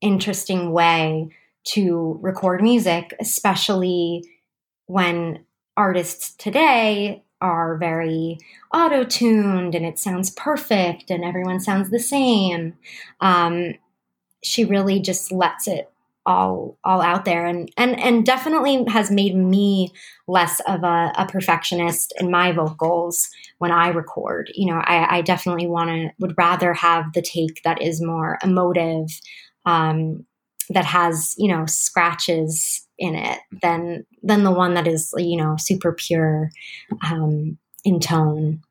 interesting 0.00 0.72
way 0.72 1.30
to 1.64 2.18
record 2.20 2.62
music, 2.62 3.14
especially 3.20 4.24
when 4.86 5.44
artists 5.76 6.34
today 6.34 7.22
are 7.40 7.76
very 7.76 8.38
auto 8.72 9.04
tuned 9.04 9.74
and 9.74 9.84
it 9.84 9.98
sounds 9.98 10.30
perfect 10.30 11.10
and 11.10 11.24
everyone 11.24 11.60
sounds 11.60 11.90
the 11.90 11.98
same. 11.98 12.74
Um, 13.20 13.74
she 14.42 14.64
really 14.64 15.00
just 15.00 15.32
lets 15.32 15.68
it 15.68 15.88
all 16.24 16.78
all 16.84 17.00
out 17.00 17.24
there 17.24 17.46
and 17.46 17.70
and 17.76 17.98
and 17.98 18.24
definitely 18.24 18.84
has 18.86 19.10
made 19.10 19.34
me 19.34 19.92
less 20.28 20.60
of 20.68 20.84
a, 20.84 21.12
a 21.16 21.26
perfectionist 21.26 22.12
in 22.20 22.30
my 22.30 22.52
vocals 22.52 23.28
when 23.58 23.72
I 23.72 23.88
record. 23.88 24.50
You 24.54 24.72
know, 24.72 24.80
I, 24.84 25.18
I 25.18 25.20
definitely 25.22 25.66
want 25.66 25.90
to 25.90 26.10
would 26.20 26.34
rather 26.38 26.74
have 26.74 27.12
the 27.12 27.22
take 27.22 27.62
that 27.64 27.82
is 27.82 28.00
more 28.00 28.38
emotive, 28.42 29.08
um, 29.66 30.24
that 30.70 30.84
has 30.84 31.34
you 31.38 31.48
know 31.48 31.66
scratches 31.66 32.86
in 32.98 33.16
it 33.16 33.40
than 33.60 34.06
than 34.22 34.44
the 34.44 34.52
one 34.52 34.74
that 34.74 34.86
is 34.86 35.12
you 35.16 35.36
know 35.36 35.56
super 35.58 35.92
pure 35.92 36.50
um, 37.04 37.58
in 37.84 37.98
tone. 37.98 38.62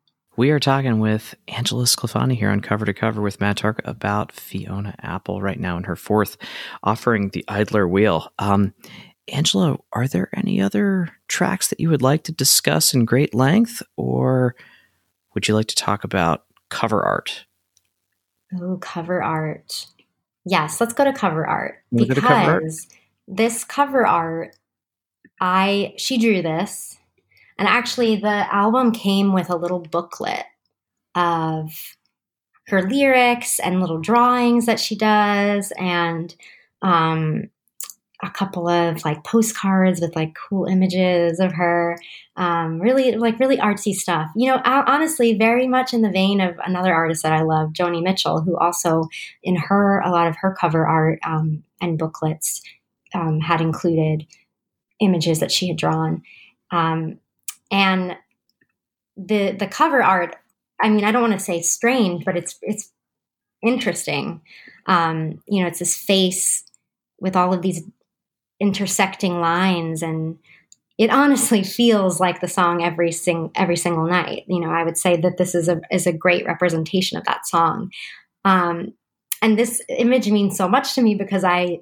We 0.42 0.50
are 0.50 0.60
talking 0.60 1.00
with 1.00 1.36
Angela 1.48 1.84
Sclafani 1.84 2.36
here 2.36 2.50
on 2.50 2.62
Cover 2.62 2.84
to 2.86 2.96
Cover 2.96 3.22
with 3.22 3.40
Matt 3.40 3.58
Tarka 3.58 3.82
about 3.88 4.32
Fiona 4.32 4.96
Apple 4.98 5.40
right 5.40 5.60
now 5.60 5.78
in 5.78 5.84
her 5.84 5.96
fourth 5.96 6.36
offering, 6.82 7.30
The 7.30 7.46
Idler 7.48 7.88
Wheel. 7.88 8.28
Um, 8.40 8.74
Angela, 9.32 9.78
are 9.94 10.08
there 10.08 10.30
any 10.36 10.60
other 10.60 11.16
tracks 11.28 11.68
that 11.68 11.80
you 11.80 11.92
would 11.92 12.02
like 12.02 12.24
to 12.24 12.32
discuss 12.32 12.96
in 12.96 13.06
great 13.06 13.36
length, 13.36 13.84
or 13.98 14.56
would 15.36 15.48
you 15.48 15.54
like 15.54 15.68
to 15.68 15.76
talk 15.76 16.04
about 16.04 16.46
cover 16.70 17.04
art? 17.04 17.46
Oh, 18.60 18.78
cover 18.78 19.22
art. 19.22 19.86
Yes, 20.44 20.82
let's 20.82 20.94
go 20.94 21.04
to 21.04 21.14
cover 21.14 21.46
art 21.46 21.84
because 21.94 22.18
cover 22.18 22.52
art? 22.52 22.64
this 23.28 23.64
cover 23.64 24.08
art, 24.08 24.56
I 25.40 25.94
she 25.98 26.18
drew 26.18 26.42
this 26.42 26.98
and 27.62 27.68
actually, 27.68 28.16
the 28.16 28.52
album 28.52 28.92
came 28.92 29.34
with 29.34 29.52
a 29.52 29.56
little 29.56 29.82
booklet 29.82 30.46
of 31.14 31.96
her 32.70 32.82
lyrics 32.82 33.60
and 33.60 33.80
little 33.80 34.00
drawings 34.00 34.66
that 34.66 34.80
she 34.80 34.96
does, 34.96 35.72
and 35.78 36.34
um, 36.82 37.52
a 38.24 38.32
couple 38.32 38.68
of 38.68 39.06
like 39.06 39.24
postcards 39.24 40.02
with 40.02 40.16
like 40.16 40.34
cool 40.34 40.66
images 40.66 41.40
of 41.40 41.52
her. 41.52 42.00
Um, 42.36 42.82
really, 42.82 43.12
like 43.12 43.40
really 43.40 43.58
artsy 43.58 43.94
stuff. 43.94 44.32
You 44.36 44.50
know, 44.50 44.62
honestly, 44.66 45.38
very 45.38 45.68
much 45.68 45.94
in 45.94 46.02
the 46.02 46.10
vein 46.10 46.42
of 46.42 46.56
another 46.66 46.92
artist 46.92 47.22
that 47.22 47.34
I 47.34 47.44
love, 47.44 47.74
Joni 47.74 48.02
Mitchell, 48.02 48.42
who 48.42 48.58
also 48.58 49.08
in 49.44 49.56
her 49.56 50.00
a 50.00 50.10
lot 50.10 50.28
of 50.28 50.36
her 50.38 50.58
cover 50.60 50.88
art 50.88 51.20
um, 51.24 51.64
and 51.80 52.00
booklets 52.00 52.64
um, 53.14 53.40
had 53.40 53.62
included 53.62 54.26
images 55.00 55.42
that 55.42 55.52
she 55.52 55.68
had 55.68 55.78
drawn. 55.78 56.24
Um, 56.72 57.20
and 57.72 58.16
the 59.18 59.52
the 59.52 59.68
cover 59.68 60.04
art 60.04 60.36
i 60.82 60.90
mean 60.90 61.04
i 61.04 61.12
don't 61.12 61.22
want 61.22 61.34
to 61.34 61.40
say 61.40 61.62
strange 61.62 62.26
but 62.26 62.38
it's 62.38 62.58
it's 62.62 62.92
interesting. 63.64 64.42
Um 64.88 65.42
you 65.48 65.62
know 65.62 65.68
it's 65.68 65.80
this 65.80 65.96
face 65.96 66.64
with 67.20 67.36
all 67.36 67.54
of 67.54 67.62
these 67.62 67.84
intersecting 68.60 69.40
lines 69.40 70.02
and 70.02 70.40
it 70.98 71.12
honestly 71.12 71.64
feels 71.80 72.20
like 72.20 72.42
the 72.42 72.48
song 72.48 72.84
every 72.84 73.12
sing 73.12 73.52
every 73.56 73.78
single 73.78 74.06
night. 74.06 74.44
You 74.48 74.60
know 74.60 74.72
i 74.72 74.84
would 74.84 74.98
say 74.98 75.16
that 75.18 75.38
this 75.38 75.54
is 75.56 75.68
a 75.68 75.82
is 75.92 76.08
a 76.08 76.14
great 76.14 76.46
representation 76.46 77.18
of 77.18 77.26
that 77.26 77.48
song. 77.48 77.92
Um 78.46 78.94
and 79.44 79.58
this 79.58 79.82
image 79.90 80.30
means 80.30 80.58
so 80.58 80.68
much 80.68 80.96
to 80.96 81.02
me 81.02 81.16
because 81.16 81.44
i 81.44 81.80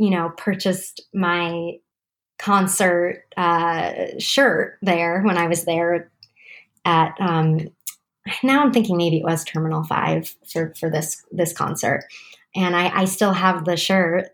you 0.00 0.08
know, 0.08 0.32
purchased 0.38 1.02
my 1.12 1.72
concert 2.40 3.24
uh, 3.36 4.18
shirt 4.18 4.78
there 4.82 5.22
when 5.22 5.36
I 5.36 5.46
was 5.46 5.64
there 5.64 6.10
at 6.84 7.14
um, 7.20 7.68
now 8.42 8.62
I'm 8.62 8.72
thinking 8.72 8.96
maybe 8.96 9.18
it 9.18 9.24
was 9.24 9.44
Terminal 9.44 9.84
Five 9.84 10.34
for 10.50 10.74
for 10.78 10.90
this 10.90 11.22
this 11.30 11.52
concert, 11.52 12.04
and 12.54 12.74
I, 12.74 13.00
I 13.00 13.04
still 13.04 13.32
have 13.32 13.64
the 13.64 13.76
shirt, 13.76 14.28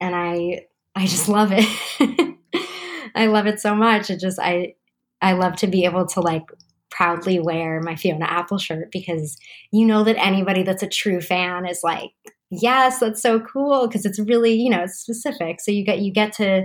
and 0.00 0.14
I 0.14 0.66
I 0.94 1.06
just 1.06 1.28
love 1.28 1.50
it. 1.52 1.68
I 3.14 3.26
love 3.26 3.46
it 3.46 3.60
so 3.60 3.74
much. 3.74 4.10
It 4.10 4.20
just 4.20 4.38
I 4.38 4.74
I 5.20 5.32
love 5.32 5.56
to 5.56 5.66
be 5.66 5.84
able 5.84 6.06
to 6.06 6.20
like 6.20 6.44
proudly 6.90 7.40
wear 7.40 7.80
my 7.80 7.96
Fiona 7.96 8.26
Apple 8.26 8.58
shirt 8.58 8.92
because 8.92 9.36
you 9.72 9.84
know 9.84 10.04
that 10.04 10.16
anybody 10.24 10.62
that's 10.62 10.82
a 10.82 10.88
true 10.88 11.20
fan 11.20 11.66
is 11.66 11.80
like, 11.82 12.10
yes, 12.50 13.00
that's 13.00 13.22
so 13.22 13.40
cool 13.40 13.86
because 13.88 14.06
it's 14.06 14.20
really 14.20 14.54
you 14.54 14.70
know 14.70 14.84
it's 14.84 14.98
specific. 14.98 15.60
So 15.60 15.70
you 15.70 15.84
get 15.84 16.00
you 16.00 16.12
get 16.12 16.32
to 16.34 16.64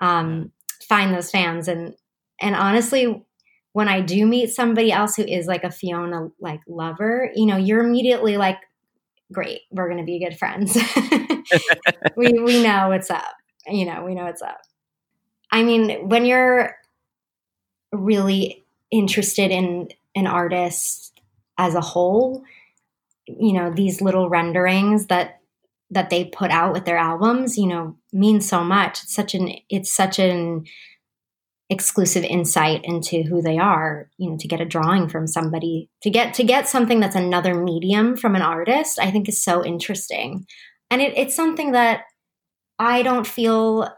um, 0.00 0.52
find 0.88 1.14
those 1.14 1.30
fans 1.30 1.68
and 1.68 1.94
and 2.40 2.54
honestly 2.54 3.24
when 3.74 3.88
I 3.88 4.00
do 4.00 4.24
meet 4.24 4.50
somebody 4.50 4.92
else 4.92 5.16
who 5.16 5.24
is 5.24 5.48
like 5.48 5.64
a 5.64 5.70
Fiona 5.70 6.28
like 6.38 6.60
lover, 6.68 7.32
you 7.34 7.44
know, 7.44 7.56
you're 7.56 7.84
immediately 7.84 8.36
like, 8.36 8.58
great, 9.32 9.62
we're 9.72 9.88
going 9.88 9.98
to 9.98 10.04
be 10.04 10.24
good 10.24 10.38
friends. 10.38 10.78
we 12.16 12.32
we 12.34 12.62
know 12.62 12.88
what's 12.88 13.10
up. 13.10 13.34
You 13.66 13.84
know, 13.84 14.04
we 14.04 14.14
know 14.14 14.24
what's 14.24 14.42
up. 14.42 14.60
I 15.50 15.64
mean, 15.64 16.08
when 16.08 16.24
you're 16.24 16.76
really 17.92 18.64
interested 18.92 19.50
in 19.50 19.88
an 20.14 20.28
artist 20.28 21.20
as 21.58 21.74
a 21.74 21.80
whole, 21.80 22.44
you 23.26 23.54
know, 23.54 23.72
these 23.74 24.00
little 24.00 24.28
renderings 24.28 25.06
that 25.08 25.40
that 25.94 26.10
they 26.10 26.26
put 26.26 26.50
out 26.50 26.72
with 26.72 26.84
their 26.84 26.98
albums, 26.98 27.56
you 27.56 27.66
know, 27.66 27.96
mean 28.12 28.40
so 28.40 28.62
much. 28.62 29.02
It's 29.02 29.14
such 29.14 29.34
an 29.34 29.54
it's 29.68 29.94
such 29.94 30.18
an 30.18 30.64
exclusive 31.70 32.24
insight 32.24 32.82
into 32.84 33.22
who 33.22 33.40
they 33.40 33.56
are 33.56 34.10
you 34.18 34.30
know 34.30 34.36
to 34.36 34.46
get 34.46 34.60
a 34.60 34.66
drawing 34.66 35.08
from 35.08 35.26
somebody 35.26 35.88
to 36.02 36.10
get 36.10 36.34
to 36.34 36.44
get 36.44 36.68
something 36.68 37.00
that's 37.00 37.16
another 37.16 37.54
medium 37.54 38.18
from 38.18 38.36
an 38.36 38.42
artist 38.42 38.98
i 38.98 39.10
think 39.10 39.28
is 39.30 39.42
so 39.42 39.64
interesting 39.64 40.46
and 40.90 41.00
it, 41.00 41.16
it's 41.16 41.34
something 41.34 41.72
that 41.72 42.02
i 42.78 43.02
don't 43.02 43.26
feel 43.26 43.88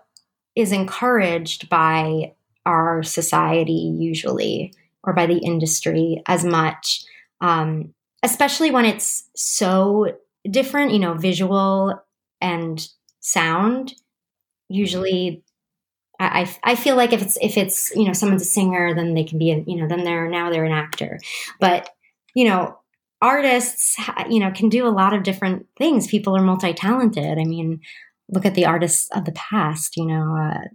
is 0.54 0.70
encouraged 0.70 1.68
by 1.68 2.32
our 2.64 3.02
society 3.02 3.92
usually 3.98 4.72
or 5.02 5.12
by 5.12 5.26
the 5.26 5.38
industry 5.38 6.22
as 6.26 6.44
much 6.44 7.04
um, 7.40 7.92
especially 8.22 8.70
when 8.70 8.84
it's 8.84 9.28
so 9.34 10.16
different 10.50 10.92
you 10.92 10.98
know 10.98 11.14
visual 11.14 12.00
and 12.40 12.88
sound 13.20 13.94
usually 14.68 15.42
I, 16.18 16.50
I 16.64 16.76
feel 16.76 16.96
like 16.96 17.12
if 17.12 17.20
it's 17.20 17.36
if 17.42 17.56
it's 17.56 17.94
you 17.94 18.04
know 18.04 18.12
someone's 18.12 18.42
a 18.42 18.46
singer 18.46 18.94
then 18.94 19.14
they 19.14 19.24
can 19.24 19.38
be 19.38 19.50
a, 19.52 19.62
you 19.66 19.76
know 19.76 19.86
then 19.86 20.04
they're 20.04 20.28
now 20.30 20.50
they're 20.50 20.64
an 20.64 20.72
actor. 20.72 21.18
But 21.60 21.90
you 22.34 22.48
know 22.48 22.78
artists 23.20 23.96
you 24.28 24.40
know 24.40 24.50
can 24.50 24.68
do 24.68 24.86
a 24.86 24.90
lot 24.90 25.12
of 25.12 25.22
different 25.22 25.66
things. 25.78 26.06
People 26.06 26.36
are 26.36 26.42
multi-talented. 26.42 27.38
I 27.38 27.44
mean 27.44 27.80
look 28.30 28.46
at 28.46 28.54
the 28.54 28.66
artists 28.66 29.08
of 29.14 29.24
the 29.24 29.32
past 29.32 29.96
you 29.96 30.06
know 30.06 30.36
uh, 30.36 30.68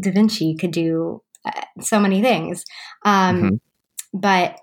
da 0.00 0.10
vinci 0.10 0.56
could 0.56 0.72
do 0.72 1.22
uh, 1.44 1.62
so 1.80 2.00
many 2.00 2.20
things. 2.20 2.64
Um, 3.04 3.42
mm-hmm. 3.42 3.54
but 4.18 4.60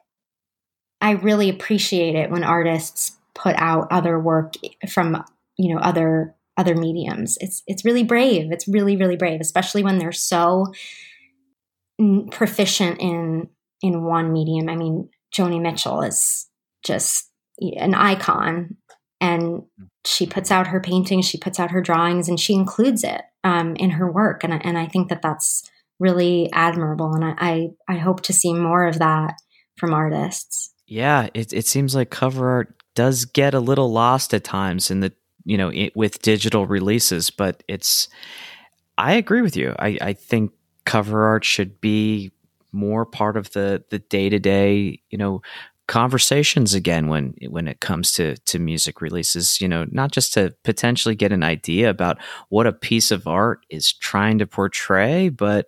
i 1.01 1.11
really 1.11 1.49
appreciate 1.49 2.15
it 2.15 2.31
when 2.31 2.43
artists 2.43 3.17
put 3.35 3.55
out 3.57 3.87
other 3.91 4.19
work 4.19 4.53
from 4.89 5.23
you 5.57 5.73
know 5.73 5.81
other 5.81 6.35
other 6.57 6.75
mediums. 6.75 7.37
It's 7.39 7.61
it's 7.67 7.85
really 7.85 8.03
brave. 8.03 8.51
It's 8.51 8.67
really 8.67 8.95
really 8.95 9.17
brave, 9.17 9.41
especially 9.41 9.83
when 9.83 9.99
they're 9.99 10.11
so 10.11 10.73
proficient 12.31 12.99
in 12.99 13.49
in 13.81 14.03
one 14.03 14.33
medium. 14.33 14.69
I 14.69 14.75
mean, 14.75 15.09
Joni 15.35 15.61
Mitchell 15.61 16.01
is 16.01 16.47
just 16.83 17.29
an 17.59 17.93
icon 17.93 18.77
and 19.21 19.63
she 20.05 20.25
puts 20.25 20.51
out 20.51 20.67
her 20.67 20.79
paintings, 20.79 21.25
she 21.25 21.37
puts 21.37 21.59
out 21.59 21.71
her 21.71 21.81
drawings, 21.81 22.27
and 22.29 22.39
she 22.39 22.53
includes 22.53 23.03
it 23.03 23.21
um, 23.43 23.75
in 23.75 23.91
her 23.91 24.11
work. 24.11 24.43
And, 24.43 24.53
and 24.65 24.77
I 24.77 24.87
think 24.87 25.09
that 25.09 25.21
that's 25.21 25.69
really 25.99 26.49
admirable. 26.53 27.13
And 27.13 27.23
I, 27.23 27.35
I, 27.37 27.69
I 27.87 27.97
hope 27.97 28.21
to 28.23 28.33
see 28.33 28.53
more 28.53 28.85
of 28.85 28.99
that 28.99 29.35
from 29.77 29.93
artists. 29.93 30.73
Yeah, 30.87 31.29
it, 31.33 31.53
it 31.53 31.65
seems 31.65 31.95
like 31.95 32.09
cover 32.09 32.49
art 32.49 32.83
does 32.95 33.25
get 33.25 33.53
a 33.53 33.59
little 33.59 33.91
lost 33.91 34.33
at 34.33 34.43
times 34.43 34.89
in 34.89 35.01
the 35.01 35.13
you 35.43 35.57
know 35.57 35.69
it, 35.69 35.95
with 35.95 36.21
digital 36.21 36.65
releases 36.65 37.29
but 37.29 37.63
it's 37.67 38.07
i 38.97 39.13
agree 39.13 39.41
with 39.41 39.55
you. 39.55 39.75
I, 39.77 39.97
I 40.01 40.13
think 40.13 40.51
cover 40.85 41.25
art 41.25 41.43
should 41.43 41.79
be 41.81 42.31
more 42.71 43.05
part 43.05 43.37
of 43.37 43.51
the 43.51 43.83
the 43.89 43.99
day-to-day 43.99 44.99
you 45.09 45.17
know 45.17 45.41
conversations 45.87 46.73
again 46.73 47.07
when 47.07 47.35
when 47.49 47.67
it 47.67 47.79
comes 47.79 48.11
to 48.13 48.35
to 48.37 48.57
music 48.57 49.01
releases 49.01 49.61
you 49.61 49.67
know 49.67 49.85
not 49.91 50.11
just 50.11 50.33
to 50.33 50.53
potentially 50.63 51.15
get 51.15 51.31
an 51.31 51.43
idea 51.43 51.89
about 51.89 52.17
what 52.49 52.65
a 52.65 52.73
piece 52.73 53.11
of 53.11 53.27
art 53.27 53.65
is 53.69 53.93
trying 53.93 54.39
to 54.39 54.47
portray 54.47 55.29
but 55.29 55.67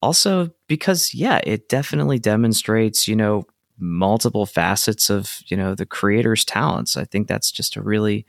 also 0.00 0.50
because 0.68 1.12
yeah 1.12 1.40
it 1.44 1.68
definitely 1.68 2.20
demonstrates 2.20 3.08
you 3.08 3.16
know 3.16 3.44
multiple 3.82 4.46
facets 4.46 5.10
of 5.10 5.42
you 5.46 5.56
know 5.56 5.74
the 5.74 5.84
creator's 5.84 6.44
talents. 6.44 6.96
I 6.96 7.04
think 7.04 7.28
that's 7.28 7.50
just 7.50 7.76
a 7.76 7.82
really 7.82 8.24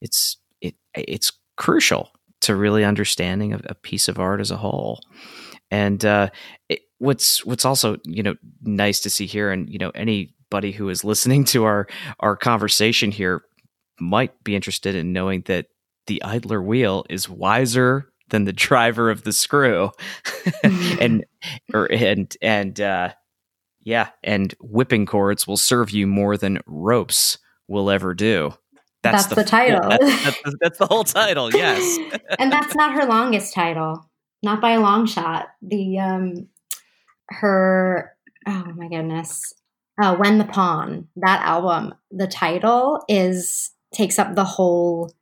it's 0.00 0.38
it 0.60 0.74
it's 0.94 1.32
crucial 1.56 2.10
to 2.40 2.56
really 2.56 2.84
understanding 2.84 3.52
a, 3.52 3.60
a 3.66 3.74
piece 3.74 4.08
of 4.08 4.18
art 4.18 4.40
as 4.40 4.50
a 4.50 4.56
whole. 4.56 5.00
And 5.70 6.04
uh, 6.04 6.30
it, 6.68 6.80
what's 6.98 7.44
what's 7.44 7.64
also 7.64 7.98
you 8.04 8.22
know 8.22 8.34
nice 8.62 9.00
to 9.00 9.10
see 9.10 9.26
here, 9.26 9.50
and 9.50 9.68
you 9.68 9.78
know 9.78 9.90
anybody 9.90 10.72
who 10.72 10.88
is 10.88 11.04
listening 11.04 11.44
to 11.46 11.64
our 11.64 11.86
our 12.20 12.36
conversation 12.36 13.10
here 13.10 13.42
might 14.00 14.42
be 14.42 14.56
interested 14.56 14.94
in 14.94 15.12
knowing 15.12 15.42
that 15.46 15.66
the 16.06 16.22
idler 16.22 16.62
wheel 16.62 17.04
is 17.08 17.28
wiser 17.28 18.10
than 18.30 18.44
the 18.44 18.52
driver 18.52 19.10
of 19.10 19.24
the 19.24 19.32
screw, 19.32 19.90
and 20.62 21.24
or 21.72 21.90
and 21.92 22.36
and 22.42 22.80
uh, 22.80 23.10
yeah, 23.84 24.08
and 24.22 24.54
whipping 24.60 25.06
cords 25.06 25.46
will 25.46 25.56
serve 25.56 25.90
you 25.90 26.06
more 26.06 26.36
than 26.36 26.60
ropes 26.66 27.38
will 27.68 27.90
ever 27.90 28.14
do. 28.14 28.54
That's, 29.02 29.26
that's 29.26 29.28
the, 29.28 29.34
the, 29.36 29.44
title. 29.44 29.88
That's, 29.88 30.24
that's, 30.24 30.56
that's, 30.60 30.78
the 30.78 30.86
whole 30.86 31.04
title. 31.04 31.50
Yes. 31.54 31.98
and 32.38 32.50
that's 32.50 32.74
not 32.74 32.94
her 32.94 33.04
longest 33.04 33.52
title, 33.52 34.10
not 34.42 34.62
by 34.62 34.72
a 34.72 34.80
long 34.80 35.06
shot. 35.06 35.48
The 35.60 35.98
um, 35.98 36.48
her 37.28 38.16
oh 38.46 38.72
my 38.74 38.88
goodness, 38.88 39.52
uh, 40.02 40.16
when 40.16 40.38
the 40.38 40.44
pawn 40.44 41.08
that 41.16 41.42
album, 41.42 41.94
the 42.10 42.26
title 42.26 43.04
is 43.06 43.72
takes 43.92 44.18
up 44.18 44.34
the 44.34 44.44
whole 44.44 45.12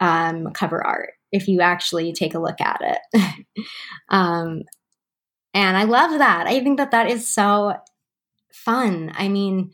um, 0.00 0.50
cover 0.52 0.84
art. 0.84 1.12
If 1.30 1.46
you 1.46 1.60
actually 1.60 2.12
take 2.12 2.34
a 2.34 2.40
look 2.40 2.60
at 2.60 2.80
it, 2.80 3.46
um, 4.08 4.62
and 5.54 5.76
I 5.76 5.84
love 5.84 6.18
that. 6.18 6.48
I 6.48 6.60
think 6.60 6.78
that 6.78 6.90
that 6.90 7.08
is 7.08 7.32
so 7.32 7.74
fun. 8.52 9.12
I 9.14 9.28
mean, 9.28 9.72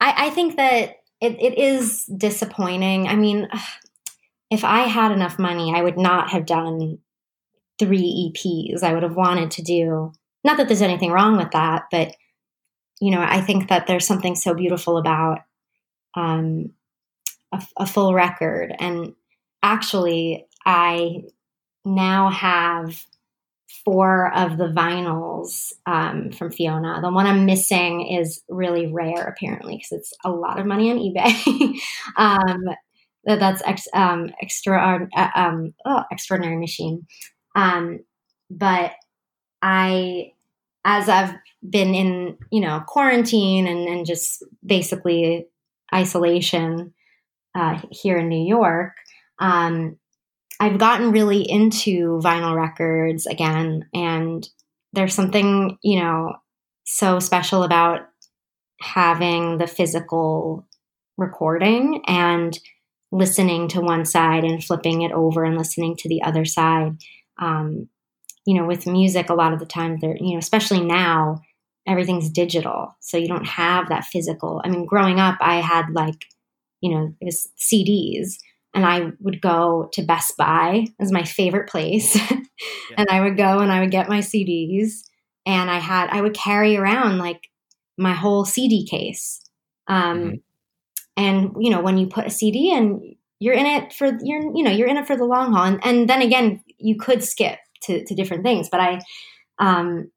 I, 0.00 0.26
I 0.26 0.30
think 0.30 0.56
that 0.56 0.96
it, 1.20 1.40
it 1.40 1.58
is 1.58 2.04
disappointing. 2.04 3.08
I 3.08 3.16
mean, 3.16 3.48
if 4.50 4.64
I 4.64 4.80
had 4.80 5.12
enough 5.12 5.38
money, 5.38 5.72
I 5.74 5.82
would 5.82 5.98
not 5.98 6.30
have 6.30 6.46
done 6.46 6.98
three 7.78 8.32
EPs. 8.34 8.82
I 8.82 8.94
would 8.94 9.02
have 9.02 9.16
wanted 9.16 9.50
to 9.52 9.62
do, 9.62 10.12
not 10.42 10.56
that 10.56 10.68
there's 10.68 10.82
anything 10.82 11.12
wrong 11.12 11.36
with 11.36 11.50
that, 11.52 11.84
but, 11.90 12.14
you 13.00 13.10
know, 13.10 13.20
I 13.20 13.40
think 13.40 13.68
that 13.68 13.86
there's 13.86 14.06
something 14.06 14.34
so 14.34 14.54
beautiful 14.54 14.96
about 14.96 15.40
um, 16.14 16.72
a, 17.52 17.62
a 17.76 17.86
full 17.86 18.14
record. 18.14 18.74
And 18.78 19.14
actually, 19.62 20.46
I 20.64 21.22
now 21.84 22.30
have 22.30 23.04
four 23.84 24.34
of 24.34 24.56
the 24.58 24.68
vinyls 24.68 25.72
um, 25.86 26.30
from 26.32 26.50
Fiona. 26.50 27.00
The 27.02 27.10
one 27.10 27.26
I'm 27.26 27.44
missing 27.44 28.06
is 28.06 28.42
really 28.48 28.92
rare, 28.92 29.24
apparently, 29.24 29.76
because 29.76 29.92
it's 29.92 30.12
a 30.24 30.30
lot 30.30 30.58
of 30.58 30.66
money 30.66 30.90
on 30.90 30.98
eBay. 30.98 31.78
um, 32.16 32.64
that's 33.24 33.62
ex, 33.66 33.86
um, 33.92 34.32
extra, 34.40 35.08
uh, 35.14 35.28
um, 35.34 35.74
oh, 35.84 36.02
extraordinary 36.10 36.58
machine. 36.58 37.06
Um, 37.54 38.00
but 38.50 38.92
I, 39.60 40.32
as 40.84 41.08
I've 41.08 41.34
been 41.68 41.94
in, 41.94 42.38
you 42.50 42.60
know, 42.60 42.82
quarantine 42.86 43.66
and, 43.66 43.86
and 43.86 44.06
just 44.06 44.42
basically 44.64 45.46
isolation 45.94 46.94
uh, 47.54 47.80
here 47.90 48.18
in 48.18 48.28
New 48.28 48.46
York, 48.46 48.92
um, 49.40 49.98
I've 50.60 50.78
gotten 50.78 51.12
really 51.12 51.48
into 51.48 52.20
vinyl 52.22 52.56
records 52.56 53.26
again, 53.26 53.86
and 53.94 54.48
there's 54.92 55.14
something, 55.14 55.78
you 55.82 56.00
know, 56.00 56.34
so 56.84 57.20
special 57.20 57.62
about 57.62 58.00
having 58.80 59.58
the 59.58 59.66
physical 59.66 60.66
recording 61.16 62.02
and 62.06 62.58
listening 63.12 63.68
to 63.68 63.80
one 63.80 64.04
side 64.04 64.44
and 64.44 64.62
flipping 64.62 65.02
it 65.02 65.12
over 65.12 65.44
and 65.44 65.56
listening 65.56 65.96
to 65.96 66.08
the 66.08 66.22
other 66.22 66.44
side. 66.44 66.96
Um, 67.40 67.88
you 68.44 68.54
know, 68.58 68.66
with 68.66 68.86
music, 68.86 69.28
a 69.28 69.34
lot 69.34 69.52
of 69.52 69.58
the 69.58 69.66
time, 69.66 69.98
there, 70.00 70.16
you 70.18 70.32
know, 70.32 70.38
especially 70.38 70.80
now, 70.80 71.42
everything's 71.86 72.30
digital, 72.30 72.96
so 73.00 73.16
you 73.16 73.28
don't 73.28 73.46
have 73.46 73.88
that 73.88 74.04
physical. 74.04 74.60
I 74.64 74.68
mean, 74.68 74.86
growing 74.86 75.20
up, 75.20 75.36
I 75.40 75.56
had 75.56 75.90
like, 75.92 76.24
you 76.80 76.94
know, 76.94 77.14
it 77.20 77.24
was 77.24 77.48
CDs, 77.58 78.38
and 78.74 78.84
I 78.84 79.12
would 79.20 79.40
go 79.40 79.88
to 79.92 80.02
Best 80.02 80.36
Buy 80.36 80.86
as 81.00 81.12
my 81.12 81.24
favorite 81.24 81.68
place, 81.68 82.16
yeah. 82.30 82.40
and 82.96 83.08
I 83.10 83.20
would 83.20 83.36
go 83.36 83.60
and 83.60 83.72
I 83.72 83.80
would 83.80 83.90
get 83.90 84.08
my 84.08 84.20
CDs, 84.20 85.04
and 85.46 85.70
I 85.70 85.78
had 85.78 86.10
I 86.10 86.20
would 86.20 86.34
carry 86.34 86.76
around 86.76 87.18
like 87.18 87.48
my 87.96 88.12
whole 88.12 88.44
CD 88.44 88.86
case. 88.86 89.42
Um, 89.86 90.18
mm-hmm. 90.18 90.34
And 91.16 91.56
you 91.58 91.70
know, 91.70 91.80
when 91.80 91.98
you 91.98 92.06
put 92.06 92.26
a 92.26 92.30
CD 92.30 92.70
in, 92.72 93.16
you're 93.40 93.54
in 93.54 93.66
it 93.66 93.92
for 93.92 94.06
you're 94.22 94.54
you 94.54 94.62
know 94.62 94.70
you're 94.70 94.88
in 94.88 94.96
it 94.96 95.06
for 95.06 95.16
the 95.16 95.24
long 95.24 95.52
haul. 95.52 95.64
And, 95.64 95.80
and 95.84 96.08
then 96.08 96.22
again, 96.22 96.62
you 96.78 96.96
could 96.96 97.24
skip 97.24 97.58
to, 97.82 98.04
to 98.04 98.14
different 98.14 98.44
things, 98.44 98.68
but 98.68 98.80
I 98.80 99.00
um, 99.58 100.10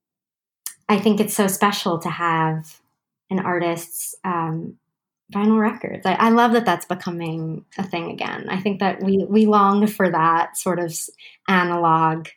I 0.87 0.99
think 0.99 1.19
it's 1.19 1.33
so 1.33 1.47
special 1.47 1.99
to 1.99 2.09
have 2.09 2.79
an 3.29 3.39
artist's 3.39 4.13
um, 4.23 4.77
vinyl 5.33 5.59
records. 5.59 6.05
I, 6.05 6.13
I, 6.13 6.29
love 6.29 6.53
that 6.53 6.65
that's 6.65 6.85
becoming 6.85 7.65
a 7.77 7.83
thing 7.83 8.11
again. 8.11 8.47
I 8.49 8.59
think 8.59 8.79
that 8.79 9.01
we 9.01 9.25
we 9.29 9.45
long 9.45 9.87
for 9.87 10.09
that 10.09 10.57
sort 10.57 10.79
of 10.79 10.93
analog 11.47 12.27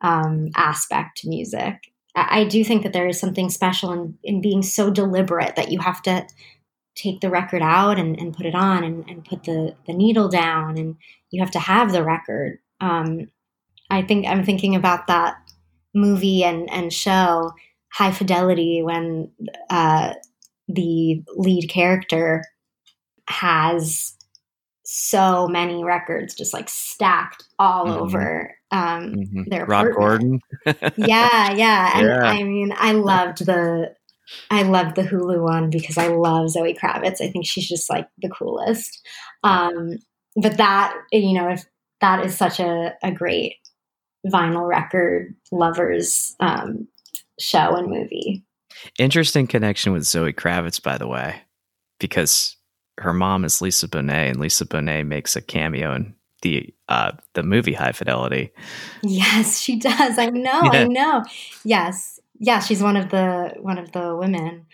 um, 0.00 0.50
aspect 0.56 1.18
to 1.18 1.28
music. 1.28 1.74
I, 2.14 2.40
I, 2.40 2.44
do 2.44 2.64
think 2.64 2.82
that 2.82 2.92
there 2.92 3.08
is 3.08 3.18
something 3.18 3.50
special 3.50 3.92
in, 3.92 4.18
in 4.22 4.40
being 4.40 4.62
so 4.62 4.90
deliberate 4.90 5.56
that 5.56 5.70
you 5.70 5.80
have 5.80 6.02
to 6.02 6.26
take 6.94 7.20
the 7.20 7.30
record 7.30 7.62
out 7.62 7.98
and, 7.98 8.18
and 8.18 8.34
put 8.34 8.46
it 8.46 8.54
on 8.54 8.82
and, 8.82 9.08
and 9.08 9.24
put 9.24 9.44
the, 9.44 9.74
the 9.86 9.92
needle 9.92 10.28
down 10.28 10.78
and 10.78 10.96
you 11.30 11.40
have 11.42 11.50
to 11.52 11.58
have 11.58 11.92
the 11.92 12.02
record. 12.02 12.58
Um, 12.80 13.28
I 13.90 14.02
think 14.02 14.26
I'm 14.26 14.44
thinking 14.44 14.74
about 14.74 15.06
that 15.06 15.36
movie 15.94 16.42
and, 16.42 16.70
and 16.70 16.92
show 16.92 17.52
High 17.92 18.12
Fidelity 18.12 18.82
when 18.82 19.30
uh, 19.70 20.14
the 20.68 21.22
lead 21.36 21.68
character 21.68 22.44
has 23.28 24.16
so 24.84 25.48
many 25.48 25.82
records 25.82 26.34
just 26.34 26.54
like 26.54 26.68
stacked 26.68 27.44
all 27.58 27.86
mm-hmm. 27.86 28.02
over 28.02 28.54
um 28.70 29.14
mm-hmm. 29.14 29.42
their 29.48 29.66
Rob 29.66 29.88
Gordon. 29.94 30.40
yeah, 30.96 31.52
yeah. 31.52 31.90
And 31.98 32.06
yeah. 32.06 32.22
I 32.22 32.42
mean, 32.44 32.72
I 32.76 32.92
loved 32.92 33.44
the 33.44 33.94
I 34.50 34.62
loved 34.62 34.96
the 34.96 35.02
Hulu 35.02 35.42
one 35.42 35.70
because 35.70 35.98
I 35.98 36.08
love 36.08 36.50
Zoe 36.50 36.74
Kravitz. 36.74 37.20
I 37.20 37.30
think 37.30 37.46
she's 37.46 37.68
just 37.68 37.90
like 37.90 38.08
the 38.18 38.28
coolest. 38.28 39.06
Um 39.42 39.98
but 40.36 40.56
that 40.58 40.94
you 41.12 41.34
know, 41.34 41.48
if 41.50 41.64
that 42.00 42.24
is 42.24 42.36
such 42.36 42.60
a, 42.60 42.94
a 43.02 43.10
great 43.10 43.54
vinyl 44.26 44.68
record 44.68 45.34
lovers 45.50 46.36
um 46.38 46.86
show 47.40 47.74
and 47.74 47.88
movie. 47.88 48.44
Interesting 48.98 49.46
connection 49.46 49.92
with 49.92 50.04
Zoe 50.04 50.32
Kravitz, 50.32 50.82
by 50.82 50.98
the 50.98 51.06
way, 51.06 51.42
because 51.98 52.56
her 52.98 53.12
mom 53.12 53.44
is 53.44 53.60
Lisa 53.60 53.88
Bonet, 53.88 54.30
and 54.30 54.40
Lisa 54.40 54.64
Bonet 54.64 55.06
makes 55.06 55.36
a 55.36 55.40
cameo 55.40 55.94
in 55.94 56.14
the 56.42 56.72
uh, 56.88 57.12
the 57.34 57.42
movie 57.42 57.72
High 57.72 57.92
Fidelity. 57.92 58.52
Yes, 59.02 59.58
she 59.58 59.76
does. 59.76 60.18
I 60.18 60.26
know. 60.26 60.60
Yeah. 60.64 60.70
I 60.72 60.84
know. 60.84 61.24
Yes, 61.64 62.20
yeah. 62.38 62.60
She's 62.60 62.82
one 62.82 62.96
of 62.96 63.10
the 63.10 63.54
one 63.60 63.78
of 63.78 63.92
the 63.92 64.16
women. 64.16 64.66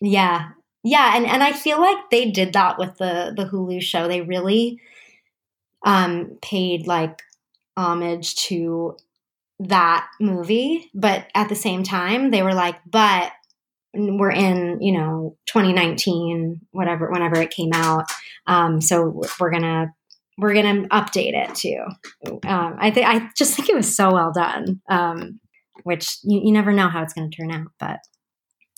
Yeah, 0.00 0.50
yeah. 0.82 1.16
And 1.16 1.26
and 1.26 1.42
I 1.42 1.52
feel 1.52 1.80
like 1.80 2.10
they 2.10 2.30
did 2.30 2.52
that 2.52 2.78
with 2.78 2.98
the 2.98 3.32
the 3.36 3.46
Hulu 3.46 3.80
show. 3.80 4.08
They 4.08 4.20
really 4.20 4.80
um 5.84 6.38
paid 6.42 6.86
like 6.86 7.22
homage 7.76 8.34
to 8.34 8.96
that 9.60 10.08
movie, 10.20 10.90
but 10.94 11.26
at 11.34 11.48
the 11.48 11.54
same 11.54 11.82
time, 11.82 12.30
they 12.30 12.42
were 12.42 12.54
like, 12.54 12.76
but 12.86 13.32
we're 13.94 14.30
in, 14.30 14.80
you 14.80 14.92
know, 14.92 15.36
2019, 15.46 16.60
whatever, 16.70 17.10
whenever 17.10 17.40
it 17.40 17.50
came 17.50 17.70
out. 17.74 18.04
Um, 18.46 18.80
so 18.80 19.22
we're 19.40 19.50
gonna 19.50 19.92
we're 20.36 20.54
gonna 20.54 20.86
update 20.88 21.34
it 21.34 21.54
too. 21.54 21.82
Um, 22.46 22.76
I 22.78 22.90
think 22.90 23.08
I 23.08 23.28
just 23.36 23.56
think 23.56 23.68
it 23.68 23.74
was 23.74 23.94
so 23.94 24.12
well 24.12 24.32
done. 24.32 24.80
Um, 24.88 25.40
which 25.84 26.18
you, 26.24 26.40
you 26.44 26.52
never 26.52 26.72
know 26.72 26.88
how 26.88 27.02
it's 27.02 27.14
to 27.14 27.28
turn 27.30 27.50
out, 27.50 27.68
but 27.78 28.00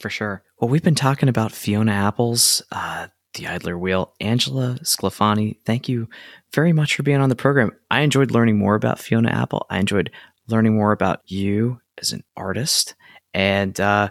for 0.01 0.11
sure. 0.11 0.43
Well, 0.59 0.69
we've 0.69 0.83
been 0.83 0.95
talking 0.95 1.29
about 1.29 1.53
Fiona 1.53 1.93
Apple's 1.93 2.63
uh, 2.73 3.09
The 3.35 3.47
Idler 3.47 3.77
Wheel. 3.79 4.15
Angela 4.21 4.79
Sclafani, 4.83 5.59
thank 5.65 5.89
you 5.89 6.09
very 6.55 6.73
much 6.73 6.95
for 6.95 7.03
being 7.03 7.21
on 7.21 7.29
the 7.29 7.37
program. 7.37 7.73
I 7.91 8.01
enjoyed 8.01 8.31
learning 8.31 8.59
more 8.59 8.75
about 8.75 8.99
Fiona 8.99 9.31
Apple. 9.31 9.67
I 9.71 9.79
enjoyed 9.79 10.11
learning 10.51 10.77
more 10.77 10.93
about 10.93 11.21
you 11.27 11.81
as 11.99 12.13
an 12.13 12.23
artist. 12.37 12.95
And 13.35 13.79
uh, 13.81 14.11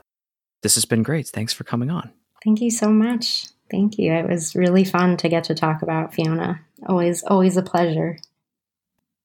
this 0.63 0.75
has 0.75 0.85
been 0.85 1.03
great. 1.03 1.27
Thanks 1.27 1.53
for 1.53 1.63
coming 1.63 1.89
on. 1.89 2.11
Thank 2.43 2.61
you 2.61 2.71
so 2.71 2.89
much. 2.89 3.47
Thank 3.69 3.97
you. 3.97 4.13
It 4.13 4.27
was 4.27 4.55
really 4.55 4.83
fun 4.83 5.17
to 5.17 5.29
get 5.29 5.43
to 5.45 5.55
talk 5.55 5.81
about 5.81 6.13
Fiona. 6.13 6.61
Always, 6.87 7.23
always 7.23 7.57
a 7.57 7.61
pleasure. 7.61 8.17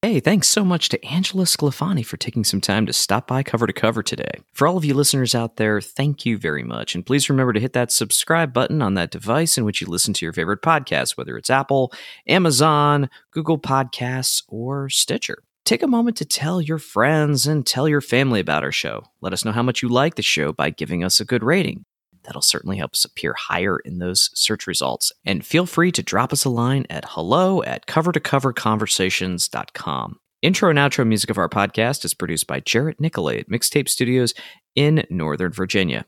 Hey, 0.02 0.20
thanks 0.20 0.48
so 0.48 0.66
much 0.66 0.90
to 0.90 1.02
Angela 1.02 1.44
Sclafani 1.44 2.04
for 2.04 2.18
taking 2.18 2.44
some 2.44 2.60
time 2.60 2.84
to 2.84 2.92
stop 2.92 3.26
by 3.26 3.42
cover 3.42 3.66
to 3.66 3.72
cover 3.72 4.02
today. 4.02 4.32
For 4.52 4.68
all 4.68 4.76
of 4.76 4.84
you 4.84 4.92
listeners 4.92 5.34
out 5.34 5.56
there, 5.56 5.80
thank 5.80 6.26
you 6.26 6.36
very 6.36 6.62
much. 6.62 6.94
And 6.94 7.06
please 7.06 7.30
remember 7.30 7.54
to 7.54 7.60
hit 7.60 7.72
that 7.72 7.90
subscribe 7.90 8.52
button 8.52 8.82
on 8.82 8.92
that 8.94 9.10
device 9.10 9.56
in 9.56 9.64
which 9.64 9.80
you 9.80 9.86
listen 9.86 10.12
to 10.12 10.26
your 10.26 10.34
favorite 10.34 10.60
podcast, 10.60 11.16
whether 11.16 11.38
it's 11.38 11.48
Apple, 11.48 11.90
Amazon, 12.28 13.08
Google 13.30 13.58
Podcasts, 13.58 14.42
or 14.46 14.90
Stitcher. 14.90 15.43
Take 15.64 15.82
a 15.82 15.86
moment 15.86 16.18
to 16.18 16.26
tell 16.26 16.60
your 16.60 16.78
friends 16.78 17.46
and 17.46 17.66
tell 17.66 17.88
your 17.88 18.02
family 18.02 18.38
about 18.38 18.64
our 18.64 18.72
show. 18.72 19.04
Let 19.22 19.32
us 19.32 19.46
know 19.46 19.52
how 19.52 19.62
much 19.62 19.80
you 19.82 19.88
like 19.88 20.16
the 20.16 20.22
show 20.22 20.52
by 20.52 20.68
giving 20.68 21.02
us 21.02 21.20
a 21.20 21.24
good 21.24 21.42
rating. 21.42 21.86
That'll 22.24 22.42
certainly 22.42 22.76
help 22.76 22.92
us 22.92 23.06
appear 23.06 23.32
higher 23.32 23.78
in 23.78 23.98
those 23.98 24.28
search 24.34 24.66
results. 24.66 25.10
And 25.24 25.44
feel 25.44 25.64
free 25.64 25.90
to 25.92 26.02
drop 26.02 26.34
us 26.34 26.44
a 26.44 26.50
line 26.50 26.84
at 26.90 27.06
hello 27.08 27.62
at 27.62 27.86
cover 27.86 28.12
to 28.12 28.20
cover 28.20 28.52
conversations.com. 28.52 30.18
Intro 30.42 30.68
and 30.68 30.78
outro 30.78 31.06
music 31.06 31.30
of 31.30 31.38
our 31.38 31.48
podcast 31.48 32.04
is 32.04 32.12
produced 32.12 32.46
by 32.46 32.60
Jarrett 32.60 33.00
Nicolay 33.00 33.38
at 33.38 33.48
Mixtape 33.48 33.88
Studios 33.88 34.34
in 34.74 35.06
Northern 35.08 35.52
Virginia. 35.52 36.04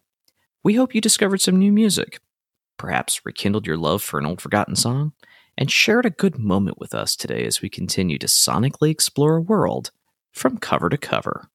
We 0.63 0.75
hope 0.75 0.95
you 0.95 1.01
discovered 1.01 1.41
some 1.41 1.57
new 1.57 1.73
music, 1.73 2.19
perhaps 2.77 3.25
rekindled 3.25 3.67
your 3.67 3.79
love 3.79 4.03
for 4.03 4.19
an 4.19 4.27
old 4.27 4.43
forgotten 4.43 4.77
song, 4.77 5.15
and 5.59 5.71
shared 5.71 6.07
a 6.07 6.11
good 6.11 6.39
moment 6.39 6.79
with 6.79 6.95
us 6.95 7.17
today 7.17 7.45
as 7.45 7.63
we 7.63 7.69
continue 7.69 8.19
to 8.19 8.27
sonically 8.27 8.91
explore 8.91 9.37
a 9.37 9.43
world 9.43 9.91
from 10.33 10.59
cover 10.59 10.89
to 10.89 10.99
cover. 10.99 11.49